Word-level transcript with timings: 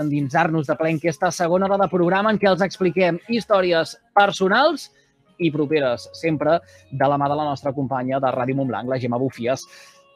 endinsar-nos 0.00 0.66
de 0.66 0.76
ple 0.78 0.90
en 0.94 1.00
aquesta 1.00 1.30
segona 1.32 1.66
hora 1.66 1.78
de 1.78 1.90
programa 1.90 2.32
en 2.32 2.38
què 2.40 2.48
els 2.50 2.62
expliquem 2.64 3.20
històries 3.28 3.96
personals 4.16 4.90
i 5.38 5.50
properes, 5.54 6.08
sempre 6.14 6.58
de 6.90 7.10
la 7.10 7.18
mà 7.18 7.28
de 7.30 7.36
la 7.38 7.46
nostra 7.50 7.74
companya 7.74 8.20
de 8.22 8.30
Ràdio 8.34 8.56
Montblanc, 8.58 8.88
la 8.90 8.98
Gemma 9.02 9.18
Bufies. 9.18 9.66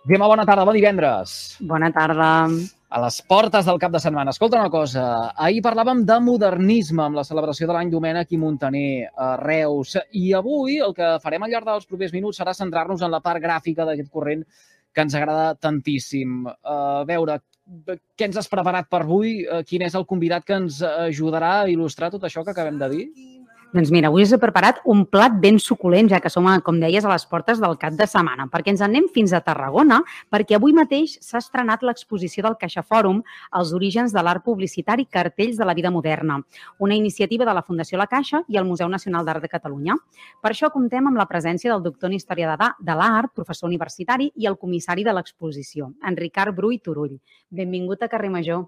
Gemma, 0.09 0.29
bona 0.31 0.47
tarda, 0.47 0.65
bon 0.65 0.79
divendres. 0.79 1.59
Bona 1.61 1.91
tarda. 1.95 2.49
A 2.89 3.01
les 3.03 3.19
portes 3.29 3.67
del 3.69 3.77
cap 3.83 3.93
de 3.93 4.01
setmana. 4.01 4.33
Escolta 4.33 4.57
una 4.57 4.71
cosa, 4.73 5.03
ahir 5.37 5.59
parlàvem 5.61 6.07
de 6.09 6.17
modernisme 6.25 7.03
amb 7.05 7.19
la 7.19 7.25
celebració 7.27 7.67
de 7.69 7.75
l'any 7.77 7.91
Domènec 7.93 8.33
i 8.33 8.39
Montaner 8.41 9.11
a 9.13 9.35
Reus 9.43 9.99
i 10.17 10.31
avui 10.33 10.79
el 10.81 10.95
que 10.97 11.11
farem 11.21 11.45
al 11.45 11.53
llarg 11.53 11.69
dels 11.69 11.91
propers 11.91 12.15
minuts 12.17 12.41
serà 12.41 12.55
centrar-nos 12.57 13.05
en 13.05 13.13
la 13.13 13.21
part 13.21 13.45
gràfica 13.45 13.85
d'aquest 13.85 14.09
corrent 14.09 14.47
que 14.95 15.05
ens 15.05 15.19
agrada 15.19 15.53
tantíssim. 15.61 16.47
A 16.49 17.05
veure, 17.05 17.43
què 18.17 18.29
ens 18.29 18.39
has 18.41 18.49
preparat 18.51 18.89
per 18.91 19.03
avui? 19.05 19.43
Eh, 19.45 19.63
quin 19.69 19.85
és 19.87 19.97
el 19.99 20.07
convidat 20.09 20.47
que 20.47 20.57
ens 20.57 20.81
ajudarà 20.83 21.53
a 21.63 21.69
il·lustrar 21.73 22.11
tot 22.15 22.25
això 22.25 22.45
que 22.45 22.55
acabem 22.55 22.79
de 22.81 22.89
dir? 22.95 23.05
Doncs 23.69 23.91
mira, 23.93 24.09
avui 24.09 24.23
us 24.25 24.31
he 24.33 24.39
preparat 24.41 24.79
un 24.89 25.03
plat 25.05 25.35
ben 25.43 25.59
suculent, 25.61 26.07
ja 26.09 26.23
que 26.25 26.31
som, 26.33 26.47
com 26.65 26.79
deies, 26.81 27.05
a 27.05 27.11
les 27.13 27.27
portes 27.29 27.59
del 27.61 27.75
cap 27.77 27.93
de 27.99 28.07
setmana, 28.09 28.47
perquè 28.49 28.73
ens 28.73 28.81
anem 28.81 29.11
fins 29.13 29.35
a 29.37 29.43
Tarragona, 29.45 29.99
perquè 30.33 30.57
avui 30.57 30.73
mateix 30.73 31.19
s'ha 31.21 31.43
estrenat 31.43 31.85
l'exposició 31.85 32.47
del 32.47 32.57
Caixa 32.57 32.81
Fòrum 32.81 33.21
Els 33.61 33.75
orígens 33.77 34.15
de 34.17 34.23
l'art 34.25 34.41
publicitari 34.47 35.05
cartells 35.05 35.61
de 35.61 35.69
la 35.69 35.75
vida 35.77 35.93
moderna, 35.93 36.39
una 36.79 36.97
iniciativa 36.97 37.45
de 37.45 37.53
la 37.53 37.63
Fundació 37.63 38.01
La 38.01 38.09
Caixa 38.09 38.41
i 38.49 38.57
el 38.57 38.65
Museu 38.65 38.89
Nacional 38.89 39.29
d'Art 39.29 39.45
de 39.45 39.53
Catalunya. 39.53 39.99
Per 40.41 40.55
això 40.55 40.73
comptem 40.73 41.13
amb 41.13 41.21
la 41.21 41.29
presència 41.29 41.71
del 41.75 41.85
doctor 41.85 42.09
en 42.09 42.17
Història 42.17 42.57
de 42.57 42.97
l'Art, 42.97 43.35
professor 43.37 43.69
universitari 43.69 44.33
i 44.35 44.49
el 44.49 44.57
comissari 44.57 45.05
de 45.05 45.13
l'exposició, 45.13 45.93
en 46.09 46.17
Ricard 46.17 46.57
Bru 46.57 46.73
i 46.73 46.81
Turull. 46.81 47.19
Benvingut 47.51 48.03
a 48.03 48.09
Carrer 48.09 48.33
Major. 48.33 48.65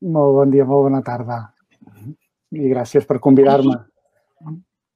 Molt 0.00 0.36
bon 0.40 0.50
dia, 0.50 0.64
molt 0.64 0.88
bona 0.88 1.04
tarda. 1.04 1.42
I 2.48 2.68
gràcies 2.72 3.04
per 3.04 3.20
convidar-me. 3.20 3.91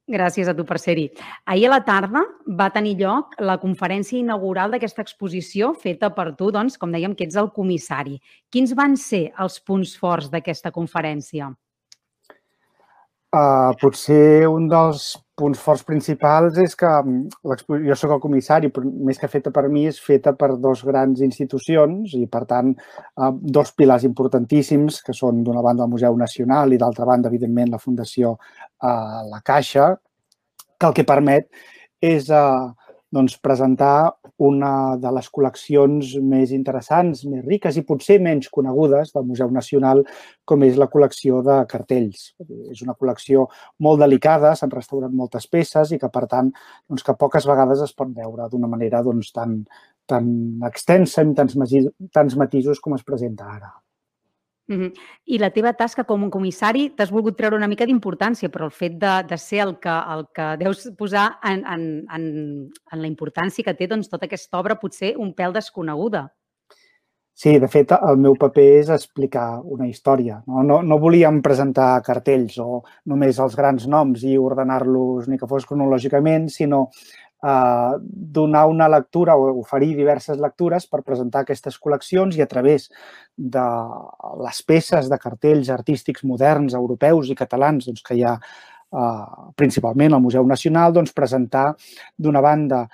Gràcies 0.06 0.46
a 0.46 0.54
tu 0.54 0.62
per 0.62 0.78
ser-hi. 0.78 1.08
Ahir 1.50 1.66
a 1.66 1.72
la 1.72 1.80
tarda 1.82 2.22
va 2.58 2.68
tenir 2.70 2.94
lloc 3.00 3.32
la 3.42 3.56
conferència 3.58 4.20
inaugural 4.20 4.70
d'aquesta 4.70 5.02
exposició 5.02 5.72
feta 5.82 6.12
per 6.14 6.28
tu, 6.38 6.52
doncs, 6.54 6.78
com 6.78 6.94
dèiem, 6.94 7.16
que 7.18 7.26
ets 7.26 7.38
el 7.42 7.50
comissari. 7.50 8.20
Quins 8.54 8.74
van 8.78 8.94
ser 8.94 9.24
els 9.42 9.58
punts 9.58 9.96
forts 9.98 10.30
d'aquesta 10.30 10.70
conferència? 10.70 11.50
Uh, 13.34 13.74
potser 13.82 14.46
un 14.46 14.70
dels 14.70 15.16
punts 15.36 15.60
forts 15.60 15.84
principals 15.84 16.56
és 16.62 16.74
que 16.78 16.88
mm, 16.88 17.82
jo 17.86 17.96
sóc 17.98 18.14
el 18.16 18.22
comissari, 18.22 18.70
però 18.72 18.88
més 19.08 19.20
que 19.20 19.28
feta 19.28 19.52
per 19.54 19.66
mi 19.72 19.84
és 19.90 20.00
feta 20.00 20.32
per 20.38 20.54
dos 20.62 20.82
grans 20.88 21.20
institucions 21.24 22.14
i, 22.16 22.24
per 22.32 22.44
tant, 22.48 22.72
uh, 23.20 23.30
dos 23.58 23.74
pilars 23.76 24.06
importantíssims, 24.08 25.02
que 25.04 25.14
són 25.16 25.44
d'una 25.44 25.64
banda 25.64 25.84
el 25.84 25.92
Museu 25.92 26.16
Nacional 26.16 26.72
i 26.72 26.80
d'altra 26.80 27.08
banda, 27.08 27.28
evidentment, 27.32 27.74
la 27.74 27.82
Fundació 27.82 28.32
uh, 28.36 29.22
La 29.28 29.42
Caixa, 29.44 29.92
que 30.76 30.88
el 30.88 30.96
que 30.96 31.06
permet 31.08 31.48
és 32.04 32.28
uh, 32.32 32.72
doncs, 33.14 33.36
presentar 33.38 34.16
una 34.42 34.96
de 35.00 35.12
les 35.14 35.28
col·leccions 35.32 36.16
més 36.26 36.52
interessants, 36.56 37.22
més 37.30 37.44
riques 37.46 37.78
i 37.78 37.84
potser 37.86 38.18
menys 38.22 38.50
conegudes 38.52 39.12
del 39.14 39.26
Museu 39.28 39.50
Nacional, 39.54 40.02
com 40.44 40.64
és 40.66 40.76
la 40.80 40.88
col·lecció 40.92 41.40
de 41.46 41.60
cartells. 41.70 42.32
És 42.72 42.82
una 42.84 42.96
col·lecció 42.98 43.46
molt 43.86 44.02
delicada, 44.02 44.54
s'han 44.58 44.74
restaurat 44.74 45.14
moltes 45.14 45.46
peces 45.46 45.94
i 45.94 46.00
que, 46.02 46.10
per 46.12 46.26
tant, 46.30 46.52
doncs, 46.90 47.06
que 47.06 47.16
poques 47.16 47.48
vegades 47.48 47.82
es 47.86 47.94
pot 47.96 48.12
veure 48.12 48.50
d'una 48.50 48.70
manera 48.70 49.02
doncs, 49.06 49.32
tan, 49.32 49.60
tan 50.06 50.30
extensa 50.66 51.24
i 51.24 51.34
tants, 51.34 51.58
tants 52.12 52.38
matisos 52.38 52.82
com 52.82 52.98
es 52.98 53.06
presenta 53.06 53.50
ara. 53.56 53.74
Uh 54.68 54.74
-huh. 54.74 54.92
I 55.24 55.38
la 55.38 55.50
teva 55.50 55.72
tasca 55.72 56.02
com 56.04 56.24
a 56.24 56.30
comissari 56.30 56.90
t'has 56.90 57.10
volgut 57.10 57.36
treure 57.36 57.56
una 57.56 57.68
mica 57.68 57.86
d'importància, 57.86 58.48
però 58.48 58.64
el 58.64 58.72
fet 58.72 58.98
de, 58.98 59.22
de 59.28 59.38
ser 59.38 59.60
el 59.60 59.78
que, 59.78 59.88
el 60.14 60.26
que 60.34 60.56
deus 60.64 60.90
posar 60.98 61.38
en, 61.44 61.64
en, 61.64 62.06
en, 62.12 62.70
en 62.92 63.00
la 63.00 63.06
importància 63.06 63.62
que 63.64 63.74
té 63.74 63.86
doncs, 63.86 64.08
tota 64.08 64.26
aquesta 64.26 64.58
obra 64.58 64.74
potser 64.74 65.14
un 65.16 65.34
pèl 65.34 65.52
desconeguda. 65.52 66.32
Sí, 67.36 67.58
de 67.60 67.68
fet, 67.68 67.90
el 67.92 68.16
meu 68.16 68.32
paper 68.40 68.62
és 68.78 68.88
explicar 68.88 69.60
una 69.60 69.86
història. 69.86 70.38
No, 70.48 70.62
no, 70.64 70.78
no 70.82 70.96
volíem 70.98 71.42
presentar 71.44 72.00
cartells 72.00 72.56
o 72.64 72.78
només 73.12 73.38
els 73.44 73.54
grans 73.58 73.84
noms 73.86 74.22
i 74.24 74.38
ordenar-los 74.40 75.28
ni 75.28 75.36
que 75.36 75.46
fos 75.46 75.66
cronològicament, 75.68 76.48
sinó 76.48 76.86
eh, 77.46 77.98
donar 78.38 78.66
una 78.66 78.88
lectura 78.88 79.36
o 79.36 79.48
oferir 79.60 79.94
diverses 79.96 80.40
lectures 80.42 80.86
per 80.90 81.04
presentar 81.06 81.44
aquestes 81.44 81.78
col·leccions 81.78 82.36
i 82.38 82.42
a 82.42 82.48
través 82.50 82.88
de 83.36 83.66
les 84.42 84.62
peces 84.66 85.10
de 85.12 85.18
cartells 85.22 85.70
artístics 85.70 86.24
moderns, 86.24 86.74
europeus 86.74 87.30
i 87.30 87.38
catalans 87.38 87.86
doncs, 87.88 88.04
que 88.06 88.18
hi 88.18 88.24
ha 88.26 88.36
eh, 88.36 89.24
principalment 89.56 90.16
al 90.16 90.24
Museu 90.24 90.46
Nacional, 90.46 90.94
doncs, 90.96 91.14
presentar 91.16 91.68
d'una 92.18 92.42
banda 92.44 92.86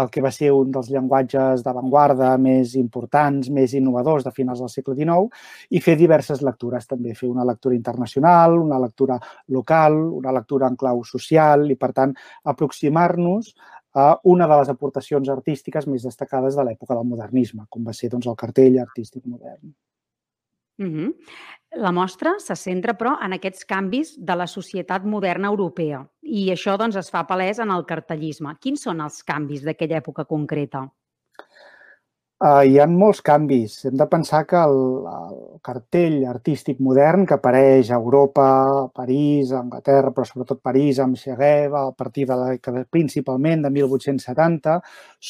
el 0.00 0.10
que 0.10 0.22
va 0.24 0.32
ser 0.34 0.50
un 0.54 0.72
dels 0.74 0.88
llenguatges 0.90 1.62
d'avantguarda 1.64 2.32
més 2.42 2.74
importants, 2.80 3.50
més 3.50 3.74
innovadors 3.78 4.24
de 4.26 4.32
finals 4.34 4.62
del 4.62 4.72
segle 4.72 4.96
XIX 4.98 5.28
i 5.70 5.82
fer 5.84 5.94
diverses 6.00 6.42
lectures, 6.42 6.88
també 6.90 7.14
fer 7.14 7.28
una 7.30 7.46
lectura 7.46 7.76
internacional, 7.76 8.58
una 8.58 8.80
lectura 8.82 9.20
local, 9.54 10.00
una 10.20 10.34
lectura 10.34 10.70
en 10.70 10.76
clau 10.80 11.04
social 11.04 11.70
i, 11.70 11.78
per 11.78 11.92
tant, 11.94 12.14
aproximar-nos 12.44 13.54
a 13.94 14.18
una 14.24 14.48
de 14.50 14.58
les 14.58 14.70
aportacions 14.72 15.30
artístiques 15.30 15.86
més 15.86 16.02
destacades 16.02 16.58
de 16.58 16.66
l'època 16.66 16.98
del 16.98 17.06
modernisme, 17.06 17.68
com 17.70 17.86
va 17.86 17.94
ser 17.94 18.10
doncs, 18.10 18.26
el 18.26 18.38
cartell 18.38 18.80
artístic 18.82 19.26
modern. 19.26 19.74
Uh 20.76 20.86
-huh. 20.86 21.14
La 21.76 21.90
mostra 21.90 22.36
se 22.38 22.54
centra, 22.54 22.92
però, 22.94 23.16
en 23.24 23.32
aquests 23.34 23.64
canvis 23.66 24.12
de 24.16 24.34
la 24.38 24.46
societat 24.46 25.02
moderna 25.04 25.48
europea 25.50 26.04
i 26.22 26.44
això 26.52 26.76
doncs, 26.78 26.96
es 27.00 27.10
fa 27.10 27.24
palès 27.26 27.58
en 27.62 27.72
el 27.74 27.82
cartellisme. 27.88 28.54
Quins 28.62 28.86
són 28.86 29.02
els 29.02 29.22
canvis 29.26 29.64
d'aquella 29.66 29.98
època 29.98 30.24
concreta? 30.24 30.84
Uh, 32.44 32.60
hi 32.68 32.74
ha 32.76 32.84
molts 32.84 33.22
canvis. 33.24 33.74
Hem 33.88 33.94
de 33.96 34.04
pensar 34.12 34.42
que 34.44 34.58
el, 34.60 34.74
el 35.08 35.36
cartell 35.64 36.26
artístic 36.28 36.82
modern 36.84 37.22
que 37.24 37.38
apareix 37.38 37.88
a 37.88 37.96
Europa, 37.96 38.44
a 38.82 38.82
París, 39.00 39.54
a 39.54 39.62
Anglaterra, 39.62 40.10
però 40.12 40.26
sobretot 40.28 40.60
París, 40.60 41.00
amb 41.00 41.16
Chagall, 41.16 41.72
a 41.80 41.94
partir 41.96 42.26
de 42.28 42.36
la 42.36 42.50
dècada 42.50 42.84
principalment 42.92 43.64
de 43.64 43.70
1870, 43.78 44.76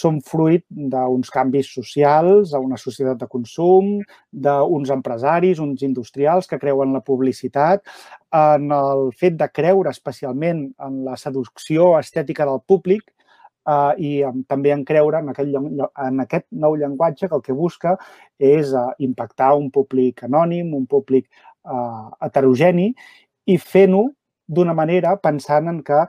són 0.00 0.18
fruit 0.26 0.66
d'uns 0.74 1.30
canvis 1.30 1.70
socials, 1.78 2.50
a 2.50 2.58
una 2.58 2.80
societat 2.82 3.22
de 3.22 3.30
consum, 3.30 3.94
d'uns 4.34 4.90
empresaris, 4.98 5.62
uns 5.62 5.86
industrials 5.86 6.50
que 6.50 6.58
creuen 6.58 6.98
la 6.98 7.06
publicitat, 7.06 7.86
en 8.34 8.74
el 8.74 9.12
fet 9.14 9.38
de 9.38 9.52
creure 9.54 9.94
especialment 9.94 10.66
en 10.82 11.04
la 11.06 11.14
seducció 11.14 11.92
estètica 12.02 12.50
del 12.50 12.64
públic 12.66 13.13
eh, 13.68 13.92
i 13.98 14.10
també 14.48 14.72
en 14.74 14.84
creure 14.84 15.20
en 15.22 15.32
aquest, 15.32 15.56
en 16.06 16.20
aquest 16.24 16.46
nou 16.64 16.76
llenguatge 16.80 17.28
que 17.28 17.38
el 17.38 17.44
que 17.46 17.56
busca 17.56 17.96
és 18.38 18.74
eh, 18.74 18.86
impactar 19.06 19.54
un 19.58 19.70
públic 19.74 20.24
anònim, 20.28 20.74
un 20.74 20.86
públic 20.86 21.28
eh, 21.28 22.04
heterogeni 22.26 22.92
i 23.46 23.58
fent-ho 23.58 24.06
d'una 24.46 24.74
manera 24.76 25.16
pensant 25.16 25.68
en 25.72 25.82
que 25.82 26.04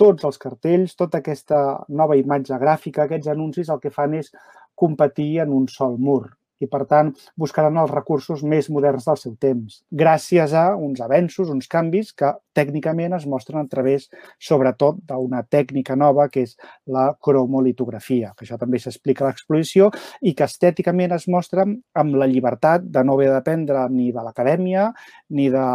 tots 0.00 0.24
els 0.24 0.38
cartells, 0.40 0.96
tota 0.96 1.20
aquesta 1.20 1.84
nova 1.88 2.16
imatge 2.16 2.56
gràfica, 2.58 3.04
aquests 3.04 3.28
anuncis, 3.28 3.68
el 3.68 3.80
que 3.82 3.92
fan 3.92 4.14
és 4.16 4.30
competir 4.74 5.40
en 5.44 5.52
un 5.52 5.66
sol 5.68 5.98
mur 6.00 6.30
i, 6.60 6.68
per 6.70 6.84
tant, 6.90 7.12
buscaran 7.40 7.78
els 7.80 7.90
recursos 7.92 8.42
més 8.44 8.68
moderns 8.70 9.06
del 9.08 9.18
seu 9.20 9.34
temps, 9.40 9.80
gràcies 9.90 10.54
a 10.56 10.66
uns 10.76 11.00
avenços, 11.04 11.50
uns 11.52 11.68
canvis 11.70 12.12
que 12.16 12.32
tècnicament 12.56 13.16
es 13.16 13.26
mostren 13.30 13.62
a 13.62 13.68
través, 13.70 14.08
sobretot, 14.38 15.00
d'una 15.08 15.42
tècnica 15.48 15.96
nova 15.96 16.28
que 16.28 16.44
és 16.46 16.56
la 16.86 17.10
cromolitografia, 17.20 18.34
que 18.36 18.46
això 18.46 18.58
també 18.60 18.80
s'explica 18.82 19.24
a 19.24 19.30
l'exposició 19.30 19.90
i 20.20 20.34
que 20.36 20.46
estèticament 20.46 21.16
es 21.16 21.26
mostra 21.32 21.64
amb 21.64 22.20
la 22.20 22.28
llibertat 22.30 22.84
de 22.84 23.04
no 23.04 23.16
haver 23.16 23.30
d'aprendre 23.32 23.88
ni 23.90 24.10
de 24.12 24.24
l'acadèmia 24.24 24.90
ni 25.36 25.48
de 25.50 25.66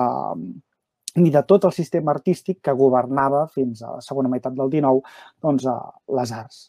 ni 1.15 1.29
de 1.31 1.41
tot 1.47 1.63
el 1.63 1.71
sistema 1.71 2.11
artístic 2.11 2.59
que 2.61 2.73
governava 2.75 3.45
fins 3.53 3.81
a 3.81 3.93
la 3.95 4.01
segona 4.03 4.31
meitat 4.31 4.57
del 4.57 4.67
XIX 4.73 4.99
doncs, 5.41 5.67
a 5.71 5.77
les 6.19 6.35
arts. 6.35 6.65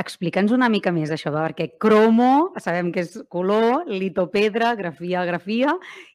Explica'ns 0.00 0.52
una 0.54 0.68
mica 0.72 0.92
més 0.94 1.12
això, 1.14 1.32
perquè 1.34 1.70
cromo, 1.80 2.52
sabem 2.62 2.90
que 2.94 3.04
és 3.04 3.16
color, 3.30 3.84
litopedra, 3.90 4.74
grafia, 4.78 5.24
grafia. 5.28 5.74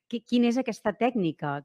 Quina 0.10 0.50
és 0.50 0.58
aquesta 0.60 0.94
tècnica? 0.98 1.60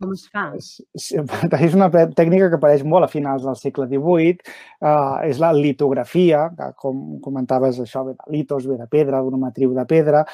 Com 0.00 0.12
es 0.12 0.24
fa? 0.32 0.48
És 0.56 1.76
una 1.76 1.88
tècnica 1.90 2.48
que 2.50 2.58
apareix 2.58 2.82
molt 2.84 3.06
a 3.06 3.10
finals 3.12 3.46
del 3.46 3.56
segle 3.60 3.86
XVIII. 3.90 4.40
Uh, 4.82 5.20
és 5.28 5.40
la 5.42 5.52
litografia, 5.56 6.48
que 6.58 6.72
com 6.82 7.20
comentaves 7.24 7.80
això, 7.82 8.04
ve 8.08 8.16
de 8.18 8.36
litos, 8.36 8.66
ve 8.68 8.80
de 8.80 8.88
pedra, 8.90 9.22
d'una 9.22 9.40
matriu 9.40 9.72
de 9.76 9.86
pedra, 9.88 10.24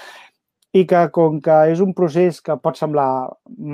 i 0.77 0.85
que 0.89 1.05
com 1.15 1.39
que 1.45 1.59
és 1.73 1.81
un 1.85 1.95
procés 1.97 2.43
que 2.45 2.57
pot 2.61 2.77
semblar 2.77 3.11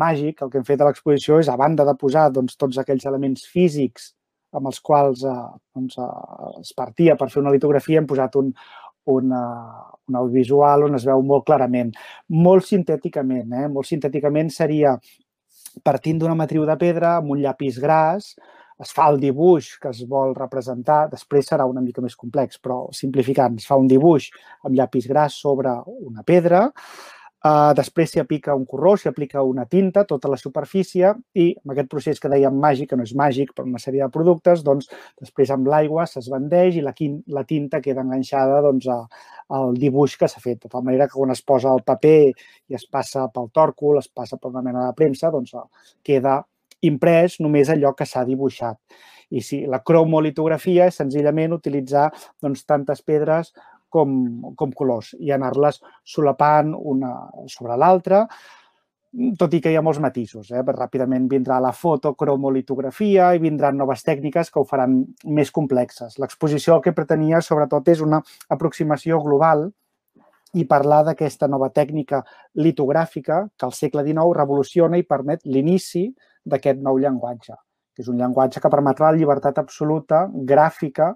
màgic, 0.05 0.43
el 0.43 0.51
que 0.51 0.61
hem 0.61 0.67
fet 0.67 0.83
a 0.83 0.91
l'exposició 0.91 1.41
és, 1.43 1.51
a 1.51 1.56
banda 1.61 1.87
de 1.87 1.97
posar 1.99 2.29
doncs, 2.35 2.59
tots 2.61 2.79
aquells 2.81 3.06
elements 3.11 3.47
físics 3.51 4.12
amb 4.55 4.71
els 4.71 4.81
quals 4.85 5.25
eh, 5.29 5.37
doncs, 5.75 5.99
eh, 5.99 6.62
es 6.62 6.73
partia 6.77 7.19
per 7.21 7.31
fer 7.33 7.43
una 7.43 7.53
litografia, 7.55 8.01
hem 8.01 8.09
posat 8.11 8.39
un, 8.41 8.51
una, 9.15 9.43
un 10.09 10.19
audiovisual 10.23 10.89
on 10.89 10.99
es 10.99 11.06
veu 11.09 11.23
molt 11.27 11.47
clarament. 11.49 11.93
Molt 12.47 12.67
sintèticament, 12.69 13.53
eh? 13.53 13.69
molt 13.69 13.91
sintèticament 13.91 14.53
seria 14.55 14.97
partint 15.85 16.21
d'una 16.21 16.37
matriu 16.39 16.67
de 16.69 16.77
pedra 16.79 17.17
amb 17.19 17.35
un 17.35 17.43
llapis 17.43 17.81
gras, 17.83 18.35
es 18.83 18.91
fa 18.95 19.06
el 19.11 19.21
dibuix 19.23 19.75
que 19.83 19.91
es 19.95 20.03
vol 20.11 20.35
representar, 20.35 21.05
després 21.11 21.47
serà 21.47 21.67
una 21.71 21.83
mica 21.83 22.03
més 22.03 22.17
complex, 22.19 22.59
però 22.62 22.89
simplificant, 22.95 23.59
es 23.61 23.69
fa 23.71 23.79
un 23.79 23.87
dibuix 23.91 24.31
amb 24.65 24.75
llapis 24.75 25.06
gras 25.11 25.37
sobre 25.45 25.77
una 25.95 26.25
pedra, 26.27 26.67
Uh, 27.44 27.75
després 27.76 28.08
s'hi 28.08 28.23
aplica 28.23 28.55
un 28.56 28.62
corró, 28.64 28.94
s'hi 28.96 29.11
aplica 29.11 29.43
una 29.44 29.67
tinta, 29.69 30.06
tota 30.08 30.31
la 30.32 30.38
superfície 30.41 31.11
i 31.37 31.50
amb 31.58 31.75
aquest 31.75 31.91
procés 31.93 32.23
que 32.23 32.31
dèiem 32.32 32.56
màgic, 32.56 32.88
que 32.88 32.96
no 32.96 33.05
és 33.05 33.12
màgic 33.20 33.50
per 33.52 33.67
una 33.67 33.82
sèrie 33.82 34.00
de 34.00 34.08
productes, 34.14 34.62
doncs 34.64 34.88
després 35.20 35.52
amb 35.52 35.69
l'aigua 35.69 36.06
s'esbandeix 36.08 36.79
i 36.81 36.85
la, 36.87 36.94
la 37.37 37.44
tinta 37.44 37.82
queda 37.85 38.00
enganxada 38.00 38.62
doncs, 38.64 38.88
a, 38.88 39.29
al 39.58 39.76
dibuix 39.76 40.17
que 40.17 40.31
s'ha 40.32 40.41
fet. 40.41 40.62
De 40.64 40.73
tal 40.73 40.87
manera 40.88 41.05
que 41.11 41.19
quan 41.19 41.37
es 41.37 41.44
posa 41.44 41.75
el 41.76 41.85
paper 41.85 42.32
i 42.32 42.81
es 42.81 42.88
passa 42.88 43.26
pel 43.35 43.52
tòrcul, 43.52 44.00
es 44.00 44.08
passa 44.08 44.41
per 44.41 44.49
una 44.49 44.64
mena 44.64 44.87
de 44.87 44.96
premsa, 44.96 45.29
doncs 45.35 45.52
queda 46.00 46.38
imprès 46.81 47.37
només 47.44 47.69
allò 47.69 47.93
que 47.93 48.08
s'ha 48.08 48.25
dibuixat. 48.25 48.81
I 49.35 49.41
sí, 49.44 49.62
la 49.69 49.82
cromolitografia 49.85 50.88
és 50.88 50.96
senzillament 51.00 51.52
utilitzar 51.56 52.11
doncs, 52.41 52.64
tantes 52.64 53.05
pedres 53.05 53.52
com, 53.94 54.19
com 54.58 54.75
colors 54.75 55.14
i 55.20 55.32
anar-les 55.35 55.81
solapant 56.17 56.75
una 56.75 57.14
sobre 57.50 57.79
l'altra, 57.79 58.25
tot 59.38 59.52
i 59.55 59.61
que 59.62 59.70
hi 59.70 59.76
ha 59.79 59.82
molts 59.85 60.00
matisos. 60.02 60.50
Eh? 60.50 60.62
Ràpidament 60.67 61.29
vindrà 61.31 61.61
la 61.62 61.70
fotocromolitografia 61.76 63.31
i 63.35 63.43
vindran 63.43 63.79
noves 63.79 64.02
tècniques 64.06 64.50
que 64.50 64.61
ho 64.61 64.67
faran 64.67 64.99
més 65.38 65.52
complexes. 65.55 66.19
L'exposició 66.19 66.81
que 66.82 66.94
pretenia, 66.96 67.41
sobretot, 67.41 67.88
és 67.94 68.02
una 68.02 68.20
aproximació 68.56 69.20
global 69.23 69.69
i 70.55 70.67
parlar 70.70 71.02
d'aquesta 71.06 71.49
nova 71.50 71.70
tècnica 71.75 72.23
litogràfica 72.58 73.44
que 73.58 73.67
al 73.67 73.75
segle 73.75 74.05
XIX 74.06 74.35
revoluciona 74.38 74.99
i 74.99 75.06
permet 75.06 75.46
l'inici 75.46 76.08
d'aquest 76.44 76.82
nou 76.82 76.99
llenguatge, 77.02 77.56
que 77.94 78.02
és 78.02 78.11
un 78.11 78.19
llenguatge 78.19 78.62
que 78.62 78.70
permetrà 78.70 79.11
la 79.11 79.19
llibertat 79.19 79.58
absoluta 79.62 80.26
gràfica 80.35 81.14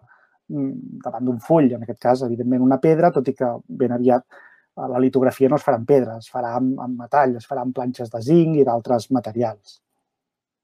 davant 0.48 1.24
d'un 1.24 1.40
full, 1.44 1.72
en 1.76 1.82
aquest 1.84 2.00
cas, 2.00 2.22
evidentment, 2.26 2.62
una 2.64 2.78
pedra, 2.80 3.12
tot 3.14 3.28
i 3.28 3.34
que 3.36 3.50
ben 3.82 3.92
aviat 3.92 4.24
eh, 4.24 4.88
la 4.94 5.02
litografia 5.02 5.48
no 5.48 5.58
es 5.60 5.66
farà 5.66 5.80
en 5.80 5.84
pedra, 5.88 6.16
es 6.22 6.30
farà 6.32 6.54
amb, 6.56 6.78
amb 6.80 7.04
metall, 7.04 7.36
es 7.36 7.48
farà 7.48 7.64
amb 7.66 7.76
planxes 7.76 8.10
de 8.14 8.22
zinc 8.24 8.56
i 8.56 8.66
d'altres 8.68 9.10
materials. 9.12 9.80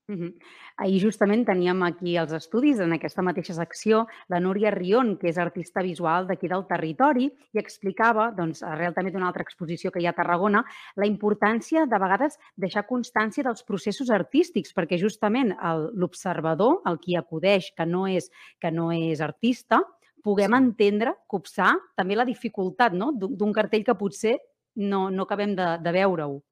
Uh 0.07 0.17
-huh. 0.17 0.35
Ahir 0.77 1.01
justament 1.01 1.47
teníem 1.47 1.83
aquí 1.83 2.17
els 2.19 2.33
estudis, 2.33 2.79
en 2.79 2.93
aquesta 2.93 3.23
mateixa 3.23 3.55
secció, 3.55 4.07
la 4.29 4.39
Núria 4.39 4.71
Rion, 4.71 5.17
que 5.17 5.29
és 5.29 5.39
artista 5.39 5.81
visual 5.81 6.27
d'aquí 6.27 6.47
del 6.47 6.67
territori, 6.67 7.33
i 7.53 7.59
explicava, 7.59 8.31
doncs, 8.37 8.63
arrel 8.63 8.93
també 8.93 9.11
d'una 9.11 9.27
altra 9.29 9.43
exposició 9.43 9.91
que 9.91 10.01
hi 10.01 10.07
ha 10.07 10.11
a 10.11 10.13
Tarragona, 10.13 10.63
la 10.97 11.07
importància 11.07 11.87
de 11.87 11.99
vegades 11.99 12.39
deixar 12.55 12.87
constància 12.87 13.43
dels 13.43 13.63
processos 13.63 14.11
artístics, 14.11 14.75
perquè 14.75 14.99
justament 14.99 15.57
l'observador, 15.95 16.83
el 16.85 16.99
qui 16.99 17.17
acudeix, 17.17 17.73
que 17.75 17.87
no 17.87 18.07
és, 18.07 18.31
que 18.61 18.71
no 18.71 18.93
és 18.93 19.21
artista, 19.21 19.81
puguem 20.23 20.51
sí. 20.51 20.57
entendre, 20.57 21.15
copsar 21.27 21.79
també 21.97 22.15
la 22.15 22.27
dificultat 22.27 22.93
no? 22.93 23.13
d'un 23.13 23.53
cartell 23.53 23.85
que 23.85 23.95
potser 23.95 24.39
no, 24.77 25.09
no 25.11 25.23
acabem 25.23 25.55
de, 25.55 25.79
de 25.79 25.93
veure-ho. 25.93 26.43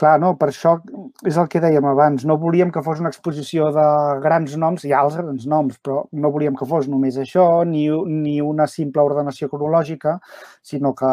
Clar, 0.00 0.14
no, 0.18 0.32
per 0.38 0.48
això 0.50 0.74
és 1.28 1.36
el 1.38 1.46
que 1.50 1.60
dèiem 1.62 1.84
abans. 1.86 2.24
No 2.26 2.36
volíem 2.42 2.72
que 2.74 2.82
fos 2.82 3.02
una 3.02 3.12
exposició 3.12 3.68
de 3.74 3.84
grans 4.24 4.56
noms, 4.58 4.84
hi 4.84 4.94
ha 4.94 5.04
els 5.06 5.18
grans 5.20 5.44
noms, 5.50 5.78
però 5.78 6.00
no 6.18 6.32
volíem 6.34 6.56
que 6.58 6.66
fos 6.66 6.88
només 6.90 7.18
això, 7.20 7.46
ni, 7.68 7.86
ni 8.10 8.40
una 8.42 8.66
simple 8.70 9.04
ordenació 9.06 9.48
cronològica, 9.52 10.16
sinó 10.62 10.94
que 10.98 11.06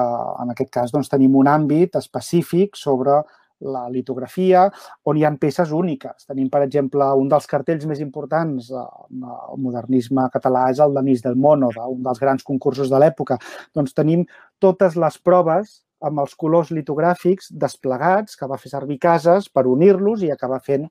en 0.46 0.56
aquest 0.56 0.74
cas 0.74 0.96
doncs, 0.96 1.12
tenim 1.14 1.38
un 1.38 1.52
àmbit 1.52 2.00
específic 2.02 2.80
sobre 2.80 3.22
la 3.62 3.84
litografia, 3.94 4.66
on 5.06 5.18
hi 5.18 5.26
ha 5.26 5.32
peces 5.38 5.70
úniques. 5.78 6.26
Tenim, 6.26 6.50
per 6.50 6.64
exemple, 6.66 7.06
un 7.22 7.30
dels 7.30 7.46
cartells 7.50 7.86
més 7.86 8.02
importants 8.02 8.72
del 8.74 9.62
modernisme 9.62 10.26
català 10.34 10.68
és 10.74 10.82
el 10.82 10.98
d'Anís 10.98 11.22
del 11.22 11.38
Mono, 11.38 11.70
un 11.86 12.02
dels 12.02 12.20
grans 12.20 12.44
concursos 12.44 12.90
de 12.90 13.00
l'època. 13.02 13.38
Doncs 13.78 13.94
tenim 13.94 14.26
totes 14.60 14.98
les 14.98 15.22
proves 15.22 15.82
amb 16.08 16.22
els 16.24 16.34
colors 16.40 16.72
litogràfics 16.74 17.52
desplegats 17.64 18.38
que 18.40 18.48
va 18.50 18.60
fer 18.62 18.72
servir 18.74 18.98
cases 19.02 19.48
per 19.54 19.66
unir-los 19.70 20.24
i 20.26 20.32
acabar 20.34 20.62
fent 20.66 20.88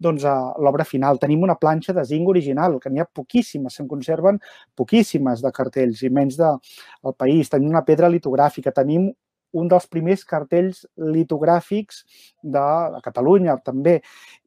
doncs, 0.00 0.24
l'obra 0.60 0.86
final. 0.88 1.20
Tenim 1.22 1.44
una 1.46 1.58
planxa 1.60 1.94
de 1.96 2.04
zinc 2.08 2.28
original, 2.28 2.78
que 2.80 2.90
n'hi 2.92 3.02
ha 3.02 3.08
poquíssimes, 3.20 3.76
se'n 3.76 3.88
conserven 3.90 4.40
poquíssimes 4.76 5.44
de 5.44 5.52
cartells 5.54 6.02
i 6.02 6.10
menys 6.12 6.40
del 6.40 6.58
de, 6.58 7.14
país. 7.16 7.52
Tenim 7.52 7.70
una 7.72 7.84
pedra 7.86 8.10
litogràfica, 8.12 8.72
tenim 8.74 9.10
un 9.54 9.70
dels 9.70 9.86
primers 9.86 10.24
cartells 10.26 10.82
litogràfics 10.98 12.02
de, 12.42 12.66
de 12.96 13.00
Catalunya, 13.04 13.56
també. 13.62 14.00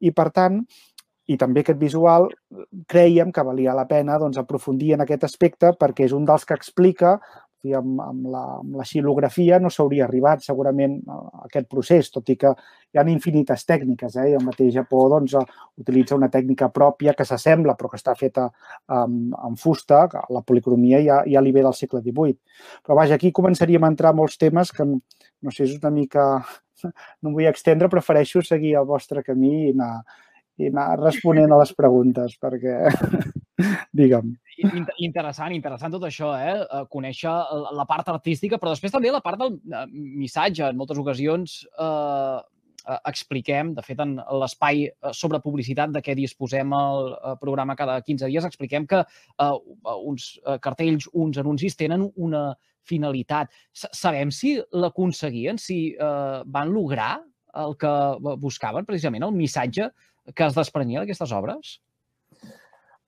I, 0.04 0.12
per 0.12 0.28
tant, 0.36 0.60
i 1.28 1.36
també 1.40 1.62
aquest 1.64 1.80
visual, 1.80 2.28
creiem 2.88 3.32
que 3.32 3.44
valia 3.44 3.76
la 3.76 3.86
pena 3.88 4.16
doncs, 4.20 4.38
aprofundir 4.40 4.94
en 4.96 5.04
aquest 5.04 5.26
aspecte 5.28 5.74
perquè 5.80 6.06
és 6.08 6.14
un 6.16 6.24
dels 6.28 6.46
que 6.48 6.56
explica 6.56 7.18
i 7.66 7.74
amb, 7.74 7.98
amb, 8.00 8.26
la, 8.30 8.42
amb 8.60 8.76
la 8.78 8.84
xilografia 8.86 9.58
no 9.58 9.70
s'hauria 9.72 10.04
arribat 10.06 10.44
segurament 10.44 10.98
a 11.10 11.18
aquest 11.48 11.66
procés, 11.70 12.10
tot 12.14 12.28
i 12.30 12.36
que 12.38 12.52
hi 12.92 13.00
ha 13.00 13.04
infinites 13.10 13.66
tècniques. 13.66 14.14
Eh? 14.16 14.28
I 14.30 14.36
el 14.38 14.44
mateix 14.46 14.70
Japó 14.76 15.06
doncs, 15.10 15.34
utilitza 15.80 16.16
una 16.18 16.30
tècnica 16.30 16.70
pròpia 16.74 17.16
que 17.18 17.26
s'assembla 17.26 17.74
però 17.78 17.90
que 17.90 17.98
està 17.98 18.14
feta 18.18 18.46
amb, 18.86 19.34
amb 19.34 19.58
fusta, 19.58 20.04
la 20.34 20.44
policromia 20.46 21.02
ja, 21.04 21.18
ja 21.26 21.42
li 21.42 21.52
ve 21.54 21.66
del 21.66 21.74
segle 21.74 22.02
XVIII. 22.04 22.38
Però 22.86 22.98
vaja, 22.98 23.18
aquí 23.18 23.32
començaríem 23.34 23.84
a 23.84 23.92
entrar 23.94 24.14
molts 24.14 24.38
temes 24.38 24.72
que 24.72 24.86
no 24.88 25.50
sé, 25.50 25.66
és 25.66 25.76
una 25.80 25.94
mica... 25.94 26.30
No 27.18 27.32
em 27.32 27.34
vull 27.34 27.48
extendre, 27.50 27.88
prefereixo 27.90 28.38
seguir 28.46 28.76
el 28.78 28.84
vostre 28.86 29.24
camí 29.26 29.48
i 29.64 29.70
anar, 29.72 30.04
i 30.62 30.68
anar 30.70 30.84
responent 31.00 31.50
a 31.50 31.58
les 31.58 31.72
preguntes, 31.74 32.36
perquè 32.38 32.76
Digue'm. 33.98 34.34
Interessant, 34.98 35.54
interessant 35.54 35.94
tot 35.94 36.04
això, 36.08 36.32
eh? 36.34 36.54
eh? 36.62 36.84
Conèixer 36.90 37.32
la 37.74 37.86
part 37.86 38.08
artística, 38.10 38.58
però 38.58 38.74
després 38.74 38.94
també 38.94 39.12
la 39.14 39.22
part 39.24 39.40
del 39.40 39.58
eh, 39.58 39.84
missatge. 39.94 40.66
En 40.66 40.78
moltes 40.78 40.98
ocasions 40.98 41.60
eh, 41.68 42.38
expliquem, 42.98 43.74
de 43.76 43.84
fet, 43.84 44.00
en 44.00 44.16
l'espai 44.40 44.86
sobre 45.12 45.42
publicitat 45.44 45.92
de 45.92 46.02
què 46.04 46.14
disposem 46.16 46.72
al 46.72 47.12
programa 47.42 47.76
cada 47.76 47.98
15 48.00 48.30
dies, 48.30 48.46
expliquem 48.48 48.86
que 48.88 49.02
eh, 49.04 49.50
uns 49.98 50.30
cartells, 50.64 51.10
uns 51.12 51.38
anuncis 51.42 51.76
tenen 51.78 52.08
una 52.16 52.48
finalitat. 52.88 53.52
Sabem 53.76 54.32
si 54.34 54.56
l'aconseguien, 54.72 55.60
si 55.60 55.80
eh, 55.92 56.38
van 56.46 56.72
lograr 56.72 57.18
el 57.58 57.74
que 57.80 57.92
buscaven, 58.40 58.86
precisament, 58.88 59.26
el 59.26 59.36
missatge 59.36 59.90
que 60.34 60.46
es 60.46 60.56
desprenia 60.56 61.02
d'aquestes 61.02 61.32
obres? 61.34 61.78